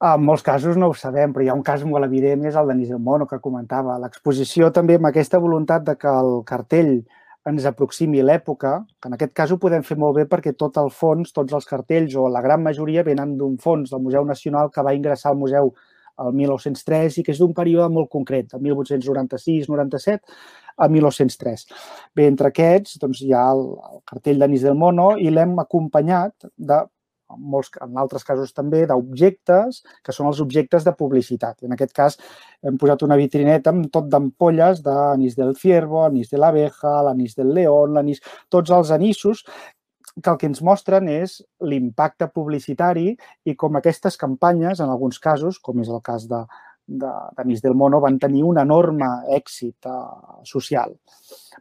En 0.00 0.22
molts 0.24 0.40
casos 0.40 0.78
no 0.80 0.88
ho 0.88 0.94
sabem, 0.96 1.32
però 1.32 1.44
hi 1.44 1.48
ha 1.52 1.54
un 1.54 1.64
cas 1.64 1.82
molt 1.84 2.06
evident, 2.06 2.46
és 2.48 2.54
el 2.56 2.70
de 2.70 2.76
Nisel 2.78 3.00
Mono, 3.04 3.26
que 3.28 3.36
comentava. 3.44 3.98
L'exposició 4.00 4.70
també 4.72 4.94
amb 4.96 5.10
aquesta 5.10 5.38
voluntat 5.38 5.84
de 5.84 5.94
que 6.00 6.08
el 6.08 6.38
cartell 6.48 6.94
ens 7.50 7.66
aproximi 7.68 8.22
l'època, 8.24 8.78
que 9.00 9.10
en 9.10 9.16
aquest 9.16 9.34
cas 9.36 9.50
ho 9.52 9.58
podem 9.60 9.84
fer 9.84 9.98
molt 10.00 10.16
bé 10.16 10.24
perquè 10.28 10.54
tot 10.56 10.78
el 10.80 10.88
fons, 10.92 11.34
tots 11.36 11.52
els 11.56 11.68
cartells 11.68 12.16
o 12.16 12.28
la 12.32 12.40
gran 12.44 12.62
majoria 12.64 13.04
venen 13.04 13.34
d'un 13.36 13.58
fons 13.60 13.92
del 13.92 14.00
Museu 14.04 14.24
Nacional 14.28 14.70
que 14.72 14.84
va 14.84 14.94
ingressar 14.96 15.32
al 15.32 15.40
museu 15.40 15.74
el 16.20 16.32
1903 16.36 17.18
i 17.20 17.24
que 17.24 17.32
és 17.32 17.40
d'un 17.40 17.52
període 17.56 17.88
molt 17.92 18.08
concret, 18.12 18.48
de 18.52 18.60
1896-97 18.60 20.20
a 20.80 20.88
1903. 20.88 21.66
Bé, 22.16 22.26
entre 22.28 22.48
aquests 22.48 22.96
doncs, 23.00 23.20
hi 23.24 23.32
ha 23.36 23.44
el, 23.52 23.66
el 23.92 24.00
cartell 24.08 24.40
d'Anis 24.40 24.64
del 24.64 24.80
Mono 24.80 25.10
i 25.20 25.28
l'hem 25.32 25.56
acompanyat 25.60 26.48
de 26.56 26.80
en, 27.30 27.40
molts, 27.54 27.72
en 27.82 27.98
altres 28.00 28.26
casos 28.26 28.52
també, 28.56 28.84
d'objectes, 28.90 29.82
que 30.04 30.14
són 30.14 30.30
els 30.30 30.40
objectes 30.44 30.86
de 30.86 30.94
publicitat. 30.98 31.62
En 31.66 31.76
aquest 31.76 31.94
cas 31.96 32.18
hem 32.66 32.78
posat 32.80 33.04
una 33.06 33.18
vitrineta 33.20 33.74
amb 33.74 33.90
tot 33.92 34.08
d'ampolles 34.12 34.82
d'anís 34.86 35.36
del 35.38 35.54
ciervo, 35.56 36.04
anís 36.04 36.30
de 36.30 36.40
l'abeja, 36.40 37.00
l'anís 37.06 37.36
del 37.38 37.54
león, 37.56 37.94
l'anís... 37.96 38.22
tots 38.48 38.70
els 38.74 38.90
anissos 38.90 39.44
que 40.22 40.30
el 40.30 40.38
que 40.40 40.48
ens 40.50 40.62
mostren 40.66 41.08
és 41.08 41.38
l'impacte 41.62 42.28
publicitari 42.34 43.12
i 43.46 43.54
com 43.56 43.78
aquestes 43.78 44.18
campanyes, 44.20 44.80
en 44.80 44.90
alguns 44.90 45.20
casos, 45.22 45.60
com 45.62 45.80
és 45.80 45.88
el 45.88 46.02
cas 46.04 46.26
de, 46.28 46.40
de, 46.86 47.12
de 47.38 47.60
del 47.62 47.74
Mono 47.74 48.00
van 48.00 48.18
tenir 48.18 48.42
un 48.44 48.58
enorme 48.58 49.08
èxit 49.36 49.86
uh, 49.86 50.42
social. 50.44 50.96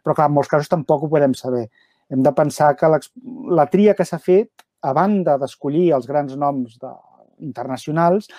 Però, 0.04 0.16
clar, 0.16 0.30
en 0.30 0.36
molts 0.38 0.50
casos 0.50 0.72
tampoc 0.72 1.06
ho 1.06 1.12
podem 1.12 1.36
saber. 1.38 1.68
Hem 2.10 2.24
de 2.26 2.34
pensar 2.34 2.74
que 2.76 2.90
la 2.90 3.68
tria 3.70 3.94
que 3.94 4.06
s'ha 4.06 4.20
fet 4.20 4.66
a 4.82 4.94
banda 4.94 5.38
d'escollir 5.38 5.90
els 5.96 6.08
grans 6.08 6.36
noms 6.40 6.78
de, 6.82 6.92
internacionals, 7.40 8.30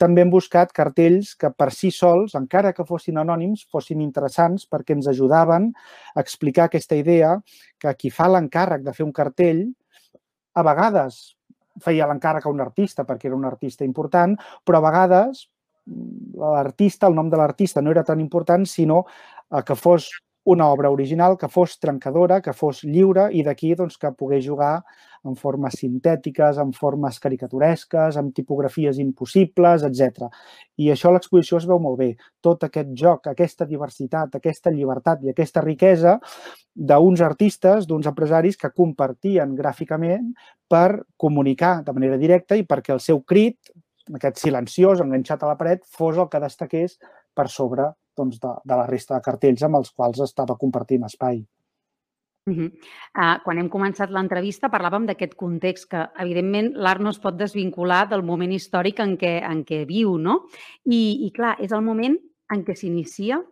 també 0.00 0.22
hem 0.24 0.30
buscat 0.32 0.72
cartells 0.76 1.34
que 1.40 1.50
per 1.52 1.70
si 1.72 1.90
sols, 1.94 2.34
encara 2.38 2.72
que 2.76 2.84
fossin 2.88 3.20
anònims, 3.20 3.64
fossin 3.72 4.02
interessants 4.04 4.66
perquè 4.68 4.96
ens 4.96 5.08
ajudaven 5.12 5.70
a 6.14 6.24
explicar 6.24 6.66
aquesta 6.66 6.98
idea 6.98 7.36
que 7.80 7.94
qui 7.96 8.12
fa 8.12 8.28
l'encàrrec 8.32 8.84
de 8.84 8.94
fer 8.96 9.06
un 9.06 9.14
cartell, 9.16 9.64
a 10.56 10.64
vegades 10.64 11.36
feia 11.84 12.08
l'encàrrec 12.08 12.46
a 12.46 12.52
un 12.52 12.62
artista 12.64 13.04
perquè 13.04 13.28
era 13.28 13.36
un 13.36 13.44
artista 13.44 13.84
important, 13.84 14.36
però 14.64 14.80
a 14.80 14.86
vegades 14.88 15.46
l'artista, 16.36 17.06
el 17.06 17.14
nom 17.14 17.28
de 17.30 17.38
l'artista 17.38 17.82
no 17.82 17.92
era 17.92 18.04
tan 18.04 18.20
important, 18.20 18.64
sinó 18.66 19.04
eh, 19.04 19.62
que 19.62 19.76
fos 19.76 20.10
una 20.46 20.68
obra 20.70 20.90
original 20.90 21.36
que 21.36 21.48
fos 21.50 21.78
trencadora, 21.82 22.40
que 22.40 22.52
fos 22.54 22.84
lliure 22.86 23.26
i 23.34 23.42
d'aquí 23.42 23.74
doncs, 23.74 23.96
que 23.98 24.12
pogués 24.14 24.44
jugar 24.46 24.84
en 25.28 25.36
formes 25.38 25.74
sintètiques, 25.80 26.58
en 26.62 26.72
formes 26.76 27.18
caricaturesques, 27.22 28.18
amb 28.20 28.34
tipografies 28.36 29.00
impossibles, 29.02 29.84
etc. 29.88 30.28
I 30.82 30.90
això 30.92 31.10
a 31.10 31.16
l'exposició 31.16 31.60
es 31.60 31.66
veu 31.68 31.80
molt 31.82 31.98
bé. 32.00 32.10
Tot 32.44 32.66
aquest 32.68 32.92
joc, 32.98 33.26
aquesta 33.32 33.66
diversitat, 33.68 34.38
aquesta 34.38 34.72
llibertat 34.74 35.24
i 35.24 35.32
aquesta 35.32 35.64
riquesa 35.64 36.18
d'uns 36.76 37.22
artistes, 37.24 37.86
d'uns 37.88 38.06
empresaris 38.06 38.58
que 38.60 38.72
compartien 38.76 39.54
gràficament 39.56 40.32
per 40.68 41.02
comunicar 41.16 41.80
de 41.84 41.96
manera 41.96 42.18
directa 42.20 42.56
i 42.56 42.66
perquè 42.68 42.94
el 42.94 43.00
seu 43.00 43.22
crit, 43.22 43.72
aquest 44.14 44.38
silenciós, 44.38 45.02
enganxat 45.02 45.42
a 45.42 45.52
la 45.52 45.58
paret, 45.58 45.84
fos 45.86 46.18
el 46.18 46.28
que 46.30 46.42
destaqués 46.42 46.98
per 47.34 47.48
sobre 47.50 47.90
doncs, 48.16 48.40
de, 48.40 48.54
de 48.64 48.78
la 48.78 48.86
resta 48.88 49.16
de 49.16 49.24
cartells 49.24 49.64
amb 49.66 49.80
els 49.80 49.92
quals 49.92 50.22
estava 50.24 50.56
compartint 50.60 51.04
espai. 51.08 51.42
Uh 52.48 52.54
-huh. 52.54 52.70
uh, 53.18 53.42
quan 53.42 53.58
hem 53.58 53.68
començat 53.68 54.10
l'entrevista 54.10 54.68
parlàvem 54.70 55.06
d'aquest 55.06 55.34
context 55.34 55.88
que, 55.90 56.02
evidentment, 56.22 56.74
l'art 56.76 57.00
no 57.00 57.10
es 57.10 57.18
pot 57.18 57.34
desvincular 57.34 58.08
del 58.08 58.22
moment 58.22 58.52
històric 58.52 59.00
en 59.00 59.16
què, 59.18 59.42
en 59.42 59.64
què 59.64 59.84
viu, 59.84 60.16
no? 60.16 60.46
I, 60.84 61.26
I, 61.26 61.32
clar, 61.32 61.56
és 61.58 61.72
el 61.72 61.82
moment 61.82 62.16
en 62.54 62.64
què 62.64 62.76
s'inicia 62.76 63.42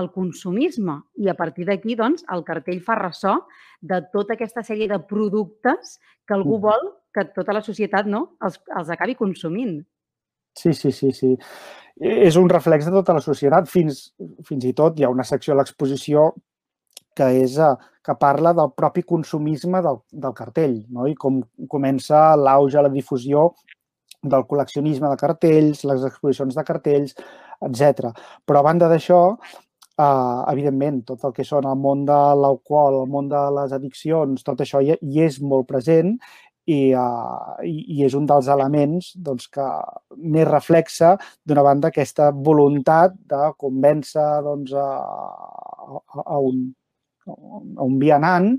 el 0.00 0.10
consumisme 0.10 1.02
i 1.16 1.28
a 1.28 1.34
partir 1.34 1.66
d'aquí, 1.66 1.94
doncs, 1.94 2.24
el 2.32 2.42
cartell 2.44 2.80
fa 2.80 2.94
ressò 2.94 3.46
de 3.80 4.00
tota 4.12 4.32
aquesta 4.34 4.62
sèrie 4.62 4.88
de 4.88 4.98
productes 4.98 6.00
que 6.26 6.34
algú 6.34 6.58
vol 6.58 6.94
que 7.12 7.24
tota 7.34 7.52
la 7.52 7.60
societat 7.60 8.06
no, 8.06 8.36
els, 8.40 8.60
els 8.76 8.88
acabi 8.88 9.14
consumint. 9.14 9.84
Sí, 10.56 10.72
sí, 10.72 10.90
sí, 10.90 11.12
sí 11.12 11.36
és 12.00 12.36
un 12.36 12.48
reflex 12.48 12.86
de 12.86 12.92
tota 12.92 13.12
la 13.12 13.20
societat. 13.20 13.68
Fins, 13.68 14.14
fins 14.46 14.64
i 14.64 14.72
tot 14.72 14.98
hi 14.98 15.04
ha 15.04 15.10
una 15.10 15.24
secció 15.24 15.54
a 15.54 15.56
l'exposició 15.58 16.34
que, 17.18 17.28
és, 17.42 17.58
eh, 17.58 17.74
que 18.04 18.16
parla 18.20 18.54
del 18.56 18.72
propi 18.78 19.04
consumisme 19.04 19.82
del, 19.84 20.02
del 20.24 20.34
cartell 20.36 20.78
no? 20.94 21.06
i 21.10 21.16
com 21.18 21.42
comença 21.70 22.32
l'auge, 22.38 22.82
la 22.82 22.92
difusió 22.94 23.50
del 24.22 24.44
col·leccionisme 24.50 25.10
de 25.10 25.18
cartells, 25.20 25.84
les 25.86 26.04
exposicions 26.08 26.56
de 26.56 26.66
cartells, 26.66 27.14
etc. 27.68 28.12
Però 28.46 28.62
a 28.62 28.66
banda 28.66 28.88
d'això, 28.90 29.20
eh, 29.98 30.40
evidentment, 30.54 31.04
tot 31.12 31.28
el 31.28 31.36
que 31.36 31.46
són 31.46 31.68
el 31.70 31.78
món 31.78 32.04
de 32.08 32.18
l'alcohol, 32.42 33.02
el 33.04 33.12
món 33.12 33.30
de 33.30 33.44
les 33.60 33.74
addiccions, 33.76 34.42
tot 34.46 34.64
això 34.64 34.82
hi, 34.82 34.96
hi 34.98 35.24
és 35.26 35.40
molt 35.42 35.68
present 35.70 36.16
i, 36.68 36.92
uh, 36.92 37.56
i, 37.64 38.02
és 38.04 38.14
un 38.18 38.26
dels 38.28 38.48
elements 38.52 39.12
doncs, 39.24 39.48
que 39.52 39.66
més 40.34 40.48
reflexa, 40.48 41.14
d'una 41.48 41.64
banda, 41.64 41.88
aquesta 41.88 42.30
voluntat 42.32 43.14
de 43.32 43.52
convèncer 43.64 44.26
doncs, 44.44 44.74
a, 44.76 44.88
a, 45.88 46.24
a, 46.24 46.38
un, 46.50 46.66
a 47.28 47.86
un 47.86 47.98
vianant 48.00 48.54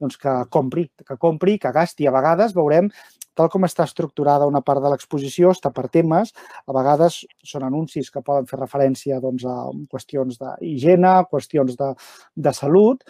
doncs, 0.00 0.16
que 0.20 0.34
compri, 0.50 0.88
que 1.06 1.16
compri, 1.20 1.58
que 1.60 1.72
gasti. 1.72 2.08
A 2.08 2.14
vegades 2.14 2.54
veurem, 2.56 2.88
tal 3.36 3.50
com 3.52 3.64
està 3.68 3.86
estructurada 3.88 4.48
una 4.48 4.62
part 4.64 4.82
de 4.82 4.92
l'exposició, 4.92 5.52
està 5.54 5.72
per 5.74 5.88
temes, 5.92 6.32
a 6.66 6.76
vegades 6.76 7.22
són 7.46 7.66
anuncis 7.68 8.10
que 8.10 8.24
poden 8.26 8.48
fer 8.50 8.60
referència 8.60 9.20
doncs, 9.22 9.44
a 9.44 9.70
qüestions 9.92 10.40
d'higiene, 10.40 11.16
qüestions 11.30 11.76
de, 11.78 11.90
de 12.36 12.54
salut, 12.56 13.04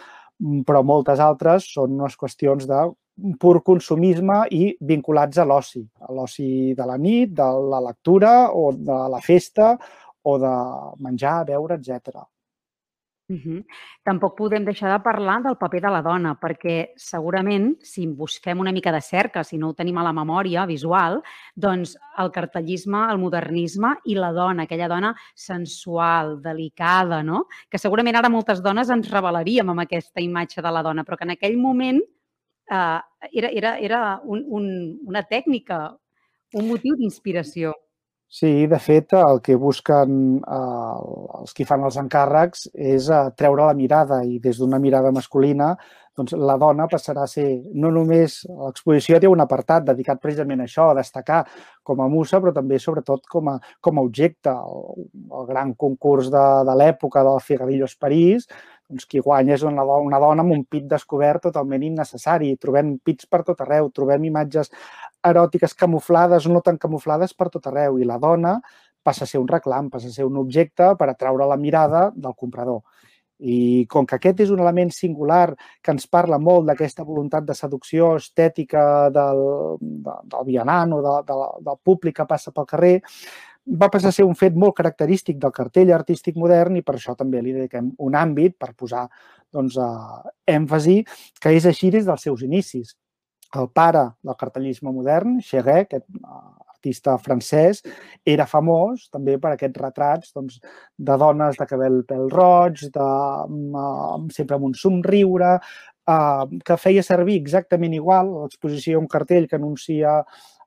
però 0.67 0.81
moltes 0.83 1.21
altres 1.21 1.67
són 1.75 1.99
unes 1.99 2.17
qüestions 2.17 2.67
de 2.69 2.81
pur 3.39 3.59
consumisme 3.63 4.45
i 4.55 4.71
vinculats 4.87 5.41
a 5.41 5.45
l'oci, 5.45 5.83
a 6.07 6.13
l'oci 6.15 6.73
de 6.77 6.85
la 6.87 6.97
nit, 6.97 7.33
de 7.37 7.49
la 7.73 7.81
lectura 7.87 8.33
o 8.49 8.71
de 8.73 8.99
la 9.13 9.19
festa 9.21 9.75
o 10.23 10.37
de 10.41 10.53
menjar, 11.03 11.41
beure, 11.49 11.77
etc. 11.77 12.23
Uh 13.31 13.37
-huh. 13.37 13.65
Tampoc 14.03 14.35
podem 14.35 14.65
deixar 14.65 14.91
de 14.91 15.03
parlar 15.03 15.41
del 15.41 15.55
paper 15.55 15.81
de 15.81 15.89
la 15.89 16.01
dona, 16.01 16.37
perquè 16.39 16.91
segurament, 16.97 17.77
si 17.81 18.05
busquem 18.07 18.59
una 18.59 18.73
mica 18.73 18.91
de 18.91 18.99
cerca, 18.99 19.43
si 19.43 19.57
no 19.57 19.69
ho 19.69 19.73
tenim 19.73 19.97
a 19.97 20.03
la 20.03 20.11
memòria 20.11 20.65
visual, 20.65 21.21
doncs 21.55 21.97
el 22.17 22.29
cartellisme, 22.31 23.09
el 23.11 23.17
modernisme 23.17 23.95
i 24.03 24.15
la 24.15 24.33
dona, 24.33 24.63
aquella 24.63 24.89
dona 24.89 25.15
sensual, 25.33 26.41
delicada, 26.41 27.23
no? 27.23 27.47
Que 27.69 27.77
segurament 27.77 28.15
ara 28.17 28.29
moltes 28.29 28.61
dones 28.61 28.89
ens 28.89 29.09
revelaríem 29.09 29.69
amb 29.69 29.79
aquesta 29.79 30.19
imatge 30.19 30.61
de 30.61 30.71
la 30.71 30.83
dona, 30.83 31.03
però 31.05 31.15
que 31.15 31.23
en 31.23 31.31
aquell 31.31 31.57
moment 31.57 32.01
eh, 32.69 32.99
era, 33.31 33.49
era, 33.49 33.77
era 33.79 34.21
un, 34.25 34.43
un, 34.47 34.99
una 35.05 35.23
tècnica, 35.23 35.97
un 36.53 36.67
motiu 36.67 36.95
d'inspiració. 36.97 37.73
Sí, 38.31 38.65
de 38.71 38.77
fet, 38.79 39.11
el 39.19 39.41
que 39.43 39.57
busquen 39.59 40.11
eh, 40.39 40.99
els 41.41 41.55
que 41.57 41.65
fan 41.67 41.81
els 41.83 41.97
encàrrecs 41.99 42.69
és 42.71 43.09
eh, 43.11 43.25
treure 43.35 43.65
la 43.67 43.75
mirada 43.75 44.21
i 44.23 44.37
des 44.45 44.61
d'una 44.61 44.79
mirada 44.79 45.11
masculina 45.11 45.73
doncs 46.17 46.33
la 46.35 46.57
dona 46.59 46.87
passarà 46.91 47.23
a 47.23 47.29
ser, 47.29 47.45
no 47.73 47.91
només, 47.93 48.41
l'exposició 48.49 49.19
té 49.21 49.29
un 49.31 49.43
apartat 49.43 49.85
dedicat 49.87 50.19
precisament 50.21 50.59
a 50.59 50.67
això, 50.67 50.89
a 50.91 50.97
destacar 50.97 51.45
com 51.87 52.01
a 52.03 52.09
musa, 52.11 52.41
però 52.43 52.51
també 52.55 52.79
sobretot 52.79 53.25
com 53.31 53.53
a, 53.53 53.55
com 53.79 53.97
a 53.97 54.03
objecte. 54.03 54.51
El, 54.51 55.07
el 55.39 55.47
gran 55.47 55.73
concurs 55.79 56.29
de, 56.33 56.45
de 56.67 56.77
l'època 56.81 57.23
del 57.27 57.39
Figarillos 57.45 57.95
París 57.95 58.47
doncs 58.91 59.07
qui 59.07 59.21
guanya 59.23 59.55
és 59.55 59.63
una, 59.63 59.85
una 60.03 60.19
dona 60.19 60.43
amb 60.43 60.51
un 60.51 60.65
pit 60.67 60.83
descobert 60.91 61.45
totalment 61.47 61.83
innecessari. 61.87 62.51
Trobem 62.59 62.97
pits 62.99 63.29
per 63.31 63.41
tot 63.47 63.63
arreu, 63.63 63.87
trobem 63.95 64.27
imatges 64.27 64.71
eròtiques 65.23 65.75
camuflades 65.77 66.47
no 66.51 66.61
tan 66.65 66.79
camuflades 66.81 67.33
per 67.37 67.47
tot 67.53 67.69
arreu 67.71 67.99
i 68.01 68.07
la 68.09 68.19
dona 68.19 68.57
passa 69.01 69.25
a 69.25 69.29
ser 69.29 69.39
un 69.41 69.47
reclam, 69.49 69.89
passa 69.89 70.11
a 70.11 70.15
ser 70.15 70.27
un 70.27 70.37
objecte 70.37 70.91
per 70.97 71.09
atraure 71.09 71.47
la 71.49 71.57
mirada 71.57 72.09
del 72.15 72.35
comprador. 72.37 72.83
I 73.41 73.85
com 73.89 74.05
que 74.05 74.19
aquest 74.19 74.43
és 74.45 74.51
un 74.53 74.61
element 74.61 74.91
singular 74.93 75.55
que 75.81 75.93
ens 75.95 76.05
parla 76.07 76.37
molt 76.37 76.67
d'aquesta 76.67 77.03
voluntat 77.03 77.45
de 77.47 77.55
seducció 77.57 78.15
estètica 78.19 79.09
del, 79.09 79.41
de, 79.81 80.17
del 80.33 80.45
vianant 80.45 80.93
o 80.93 81.01
de, 81.01 81.15
de, 81.25 81.39
del 81.65 81.79
públic 81.83 82.19
que 82.19 82.27
passa 82.29 82.53
pel 82.53 82.69
carrer, 82.69 82.99
va 83.65 83.89
passar 83.93 84.09
a 84.09 84.15
ser 84.15 84.25
un 84.25 84.35
fet 84.37 84.55
molt 84.57 84.75
característic 84.77 85.37
del 85.41 85.53
cartell 85.53 85.93
artístic 85.93 86.37
modern 86.37 86.77
i 86.77 86.85
per 86.85 86.95
això 86.97 87.15
també 87.17 87.41
li 87.41 87.53
dediquem 87.53 87.91
un 87.99 88.17
àmbit 88.17 88.57
per 88.59 88.73
posar 88.73 89.05
doncs, 89.53 89.77
eh, 89.77 90.31
èmfasi 90.55 91.01
que 91.41 91.53
és 91.57 91.65
així 91.65 91.91
des 91.91 92.05
dels 92.05 92.21
seus 92.21 92.41
inicis. 92.41 92.95
El 93.55 93.67
pare 93.69 94.05
del 94.23 94.37
cartellisme 94.39 94.91
modern, 94.95 95.39
Cheguet, 95.43 95.93
aquest 95.93 96.07
artista 96.81 97.17
francès, 97.21 97.83
era 98.25 98.47
famós 98.49 99.07
també 99.13 99.37
per 99.37 99.53
aquests 99.53 99.81
retrats 99.81 100.33
doncs, 100.33 100.59
de 100.97 101.17
dones 101.17 101.57
de 101.57 101.67
cabell 101.69 102.01
pèl 102.09 102.29
roig, 102.33 102.87
de, 102.91 103.09
uh, 103.77 104.17
sempre 104.33 104.57
amb 104.57 104.65
un 104.71 104.73
somriure, 104.73 105.59
uh, 106.09 106.45
que 106.65 106.77
feia 106.77 107.03
servir 107.05 107.37
exactament 107.37 107.93
igual 107.93 108.33
l'exposició 108.41 108.99
un 108.99 109.07
cartell 109.07 109.47
que 109.47 109.59
anuncia 109.59 110.23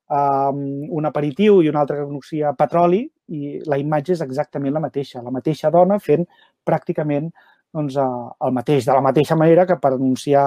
um, 0.09 0.87
un 0.95 1.11
aperitiu 1.11 1.63
i 1.63 1.69
un 1.69 1.77
altre 1.77 1.99
que 1.99 2.07
anuncia 2.07 2.55
petroli 2.55 3.09
i 3.35 3.59
la 3.67 3.81
imatge 3.81 4.15
és 4.15 4.23
exactament 4.23 4.75
la 4.75 4.85
mateixa, 4.85 5.23
la 5.23 5.33
mateixa 5.33 5.73
dona 5.73 5.99
fent 5.99 6.27
pràcticament 6.65 7.33
doncs, 7.75 7.97
el 7.99 8.53
mateix, 8.55 8.85
de 8.87 8.95
la 8.95 9.03
mateixa 9.03 9.35
manera 9.35 9.65
que 9.67 9.75
per 9.83 9.97
anunciar 9.97 10.45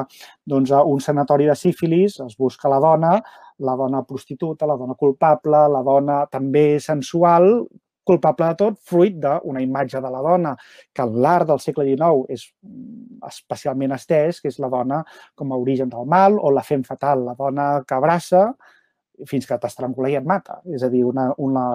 doncs, 0.47 0.71
un 0.71 1.01
sanatori 1.03 1.49
de 1.49 1.57
sífilis 1.59 2.21
es 2.23 2.37
busca 2.39 2.71
la 2.71 2.79
dona, 2.79 3.17
la 3.59 3.75
dona 3.75 4.03
prostituta, 4.05 4.67
la 4.69 4.77
dona 4.77 4.95
culpable, 4.95 5.65
la 5.71 5.83
dona 5.85 6.21
també 6.31 6.79
sensual, 6.83 7.65
culpable 8.07 8.47
de 8.47 8.55
tot, 8.61 8.77
fruit 8.87 9.17
d'una 9.19 9.61
imatge 9.63 9.99
de 10.03 10.11
la 10.13 10.21
dona 10.23 10.53
que 10.95 11.03
en 11.03 11.17
l'art 11.23 11.49
del 11.49 11.59
segle 11.59 11.85
XIX 11.89 12.23
és 12.31 12.45
especialment 13.27 13.95
estès, 13.97 14.39
que 14.41 14.51
és 14.53 14.59
la 14.63 14.71
dona 14.71 15.01
com 15.35 15.51
a 15.51 15.59
origen 15.59 15.91
del 15.91 16.07
mal 16.07 16.39
o 16.39 16.53
la 16.55 16.63
fem 16.63 16.85
fatal, 16.87 17.25
la 17.27 17.35
dona 17.39 17.67
que 17.87 17.97
abraça, 17.97 18.47
fins 19.27 19.47
que 19.49 19.57
t'estrangula 19.59 20.11
i 20.13 20.17
et 20.19 20.25
mata. 20.29 20.61
És 20.73 20.85
a 20.85 20.91
dir, 20.93 21.03
una, 21.05 21.31
una, 21.41 21.65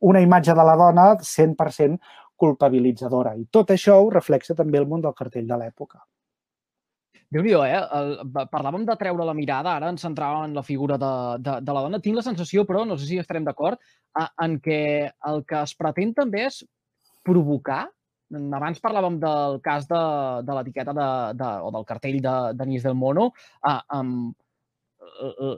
una 0.00 0.22
imatge 0.22 0.54
de 0.54 0.66
la 0.70 0.76
dona 0.78 1.08
100% 1.18 1.98
culpabilitzadora. 2.38 3.34
I 3.34 3.48
tot 3.50 3.74
això 3.74 3.98
ho 3.98 4.12
reflexa 4.14 4.54
també 4.54 4.78
el 4.78 4.86
món 4.86 5.02
del 5.02 5.16
cartell 5.18 5.48
de 5.48 5.58
l'època. 5.58 6.04
Déu 7.34 7.44
nhi 7.44 7.52
eh? 7.66 7.82
El, 7.98 8.14
parlàvem 8.52 8.86
de 8.88 8.96
treure 9.00 9.26
la 9.26 9.36
mirada, 9.36 9.76
ara 9.76 9.90
ens 9.92 10.04
centràvem 10.04 10.48
en 10.48 10.56
la 10.56 10.64
figura 10.64 10.96
de, 10.98 11.12
de, 11.44 11.58
de 11.60 11.76
la 11.76 11.84
dona. 11.84 12.00
Tinc 12.00 12.16
la 12.16 12.26
sensació, 12.26 12.64
però, 12.64 12.84
no 12.88 12.96
sé 12.96 13.06
si 13.06 13.20
estarem 13.20 13.44
d'acord, 13.44 13.78
en 14.42 14.58
què 14.64 14.80
el 15.28 15.44
que 15.46 15.62
es 15.62 15.74
pretén 15.78 16.14
també 16.16 16.46
és 16.48 16.62
provocar 17.26 17.86
abans 18.28 18.80
parlàvem 18.84 19.16
del 19.20 19.56
cas 19.64 19.86
de, 19.88 20.00
de 20.44 20.56
l'etiqueta 20.56 20.92
de, 20.92 21.08
de, 21.38 21.48
o 21.64 21.70
del 21.72 21.86
cartell 21.88 22.18
de 22.20 22.34
Denis 22.58 22.84
del 22.84 22.96
Mono, 22.98 23.30
eh, 23.64 23.80
amb 23.96 24.36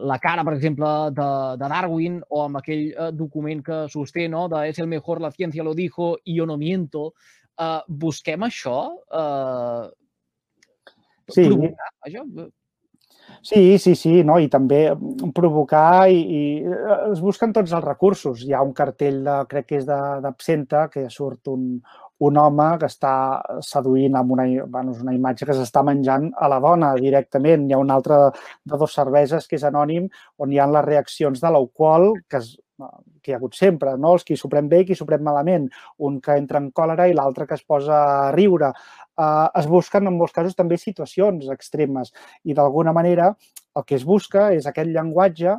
la 0.07 0.19
cara, 0.19 0.45
per 0.45 0.55
exemple, 0.55 0.87
de, 1.17 1.29
de 1.59 1.69
Darwin 1.69 2.21
o 2.29 2.45
amb 2.45 2.61
aquell 2.61 2.91
eh, 2.91 3.11
document 3.17 3.62
que 3.67 3.81
sosté, 3.93 4.29
no?, 4.29 4.47
de 4.49 4.62
és 4.71 4.79
el 4.79 4.89
mejor, 4.89 5.21
la 5.21 5.33
ciència 5.35 5.65
lo 5.67 5.75
dijo 5.75 6.15
i 6.25 6.37
yo 6.39 6.47
no 6.47 6.57
miento. 6.61 7.11
Eh, 7.59 7.81
busquem 7.89 8.47
això? 8.47 8.79
Eh, 9.11 9.91
sí. 11.35 11.47
Provocar, 11.49 11.93
això? 12.07 12.25
Sí, 13.43 13.79
sí, 13.79 13.95
sí, 13.97 14.21
no? 14.27 14.37
i 14.43 14.51
també 14.53 14.83
provocar 15.35 16.11
i, 16.13 16.19
i 16.21 16.41
es 17.13 17.23
busquen 17.25 17.55
tots 17.57 17.73
els 17.73 17.85
recursos. 17.85 18.43
Hi 18.45 18.53
ha 18.53 18.61
un 18.67 18.75
cartell, 18.77 19.23
de, 19.25 19.37
crec 19.49 19.71
que 19.71 19.79
és 19.81 19.87
d'absenta, 19.89 20.89
que 20.93 21.07
surt 21.09 21.49
un, 21.49 21.79
un 22.21 22.37
home 22.37 22.69
que 22.81 22.89
està 22.91 23.13
seduint 23.65 24.17
amb 24.21 24.35
una, 24.37 24.45
bueno, 24.67 24.93
és 24.93 25.01
una 25.01 25.15
imatge 25.17 25.49
que 25.49 25.57
s'està 25.57 25.83
menjant 25.87 26.29
a 26.37 26.51
la 26.53 26.59
dona 26.61 26.93
directament. 26.99 27.65
Hi 27.69 27.77
ha 27.77 27.81
un 27.81 27.93
altre 27.95 28.19
de 28.29 28.81
dos 28.81 28.97
cerveses 28.97 29.49
que 29.49 29.57
és 29.57 29.65
anònim 29.65 30.11
on 30.39 30.53
hi 30.53 30.61
ha 30.61 30.69
les 30.69 30.85
reaccions 30.85 31.41
de 31.41 31.55
l'alcohol 31.55 32.13
que, 32.29 32.43
es, 32.43 32.59
que 33.23 33.33
hi 33.33 33.35
ha 33.35 33.39
hagut 33.41 33.57
sempre, 33.57 33.97
no? 33.97 34.13
els 34.19 34.27
qui 34.29 34.37
s'ho 34.37 34.51
pren 34.53 34.69
bé 34.69 34.83
i 34.83 34.91
qui 34.91 34.99
s'ho 34.99 35.09
pren 35.09 35.25
malament. 35.25 35.71
Un 36.05 36.21
que 36.21 36.37
entra 36.37 36.61
en 36.61 36.69
còlera 36.77 37.09
i 37.09 37.17
l'altre 37.17 37.49
que 37.49 37.57
es 37.57 37.65
posa 37.65 38.03
a 38.27 38.31
riure. 38.37 38.73
Uh, 39.19 39.50
es 39.59 39.67
busquen 39.69 40.07
en 40.07 40.17
molts 40.17 40.33
casos 40.33 40.55
també 40.57 40.79
situacions 40.81 41.49
extremes 41.52 42.12
i 42.47 42.55
d'alguna 42.57 42.93
manera 42.97 43.35
el 43.76 43.85
que 43.85 43.99
es 43.99 44.05
busca 44.07 44.47
és 44.55 44.69
aquest 44.71 44.88
llenguatge 44.88 45.57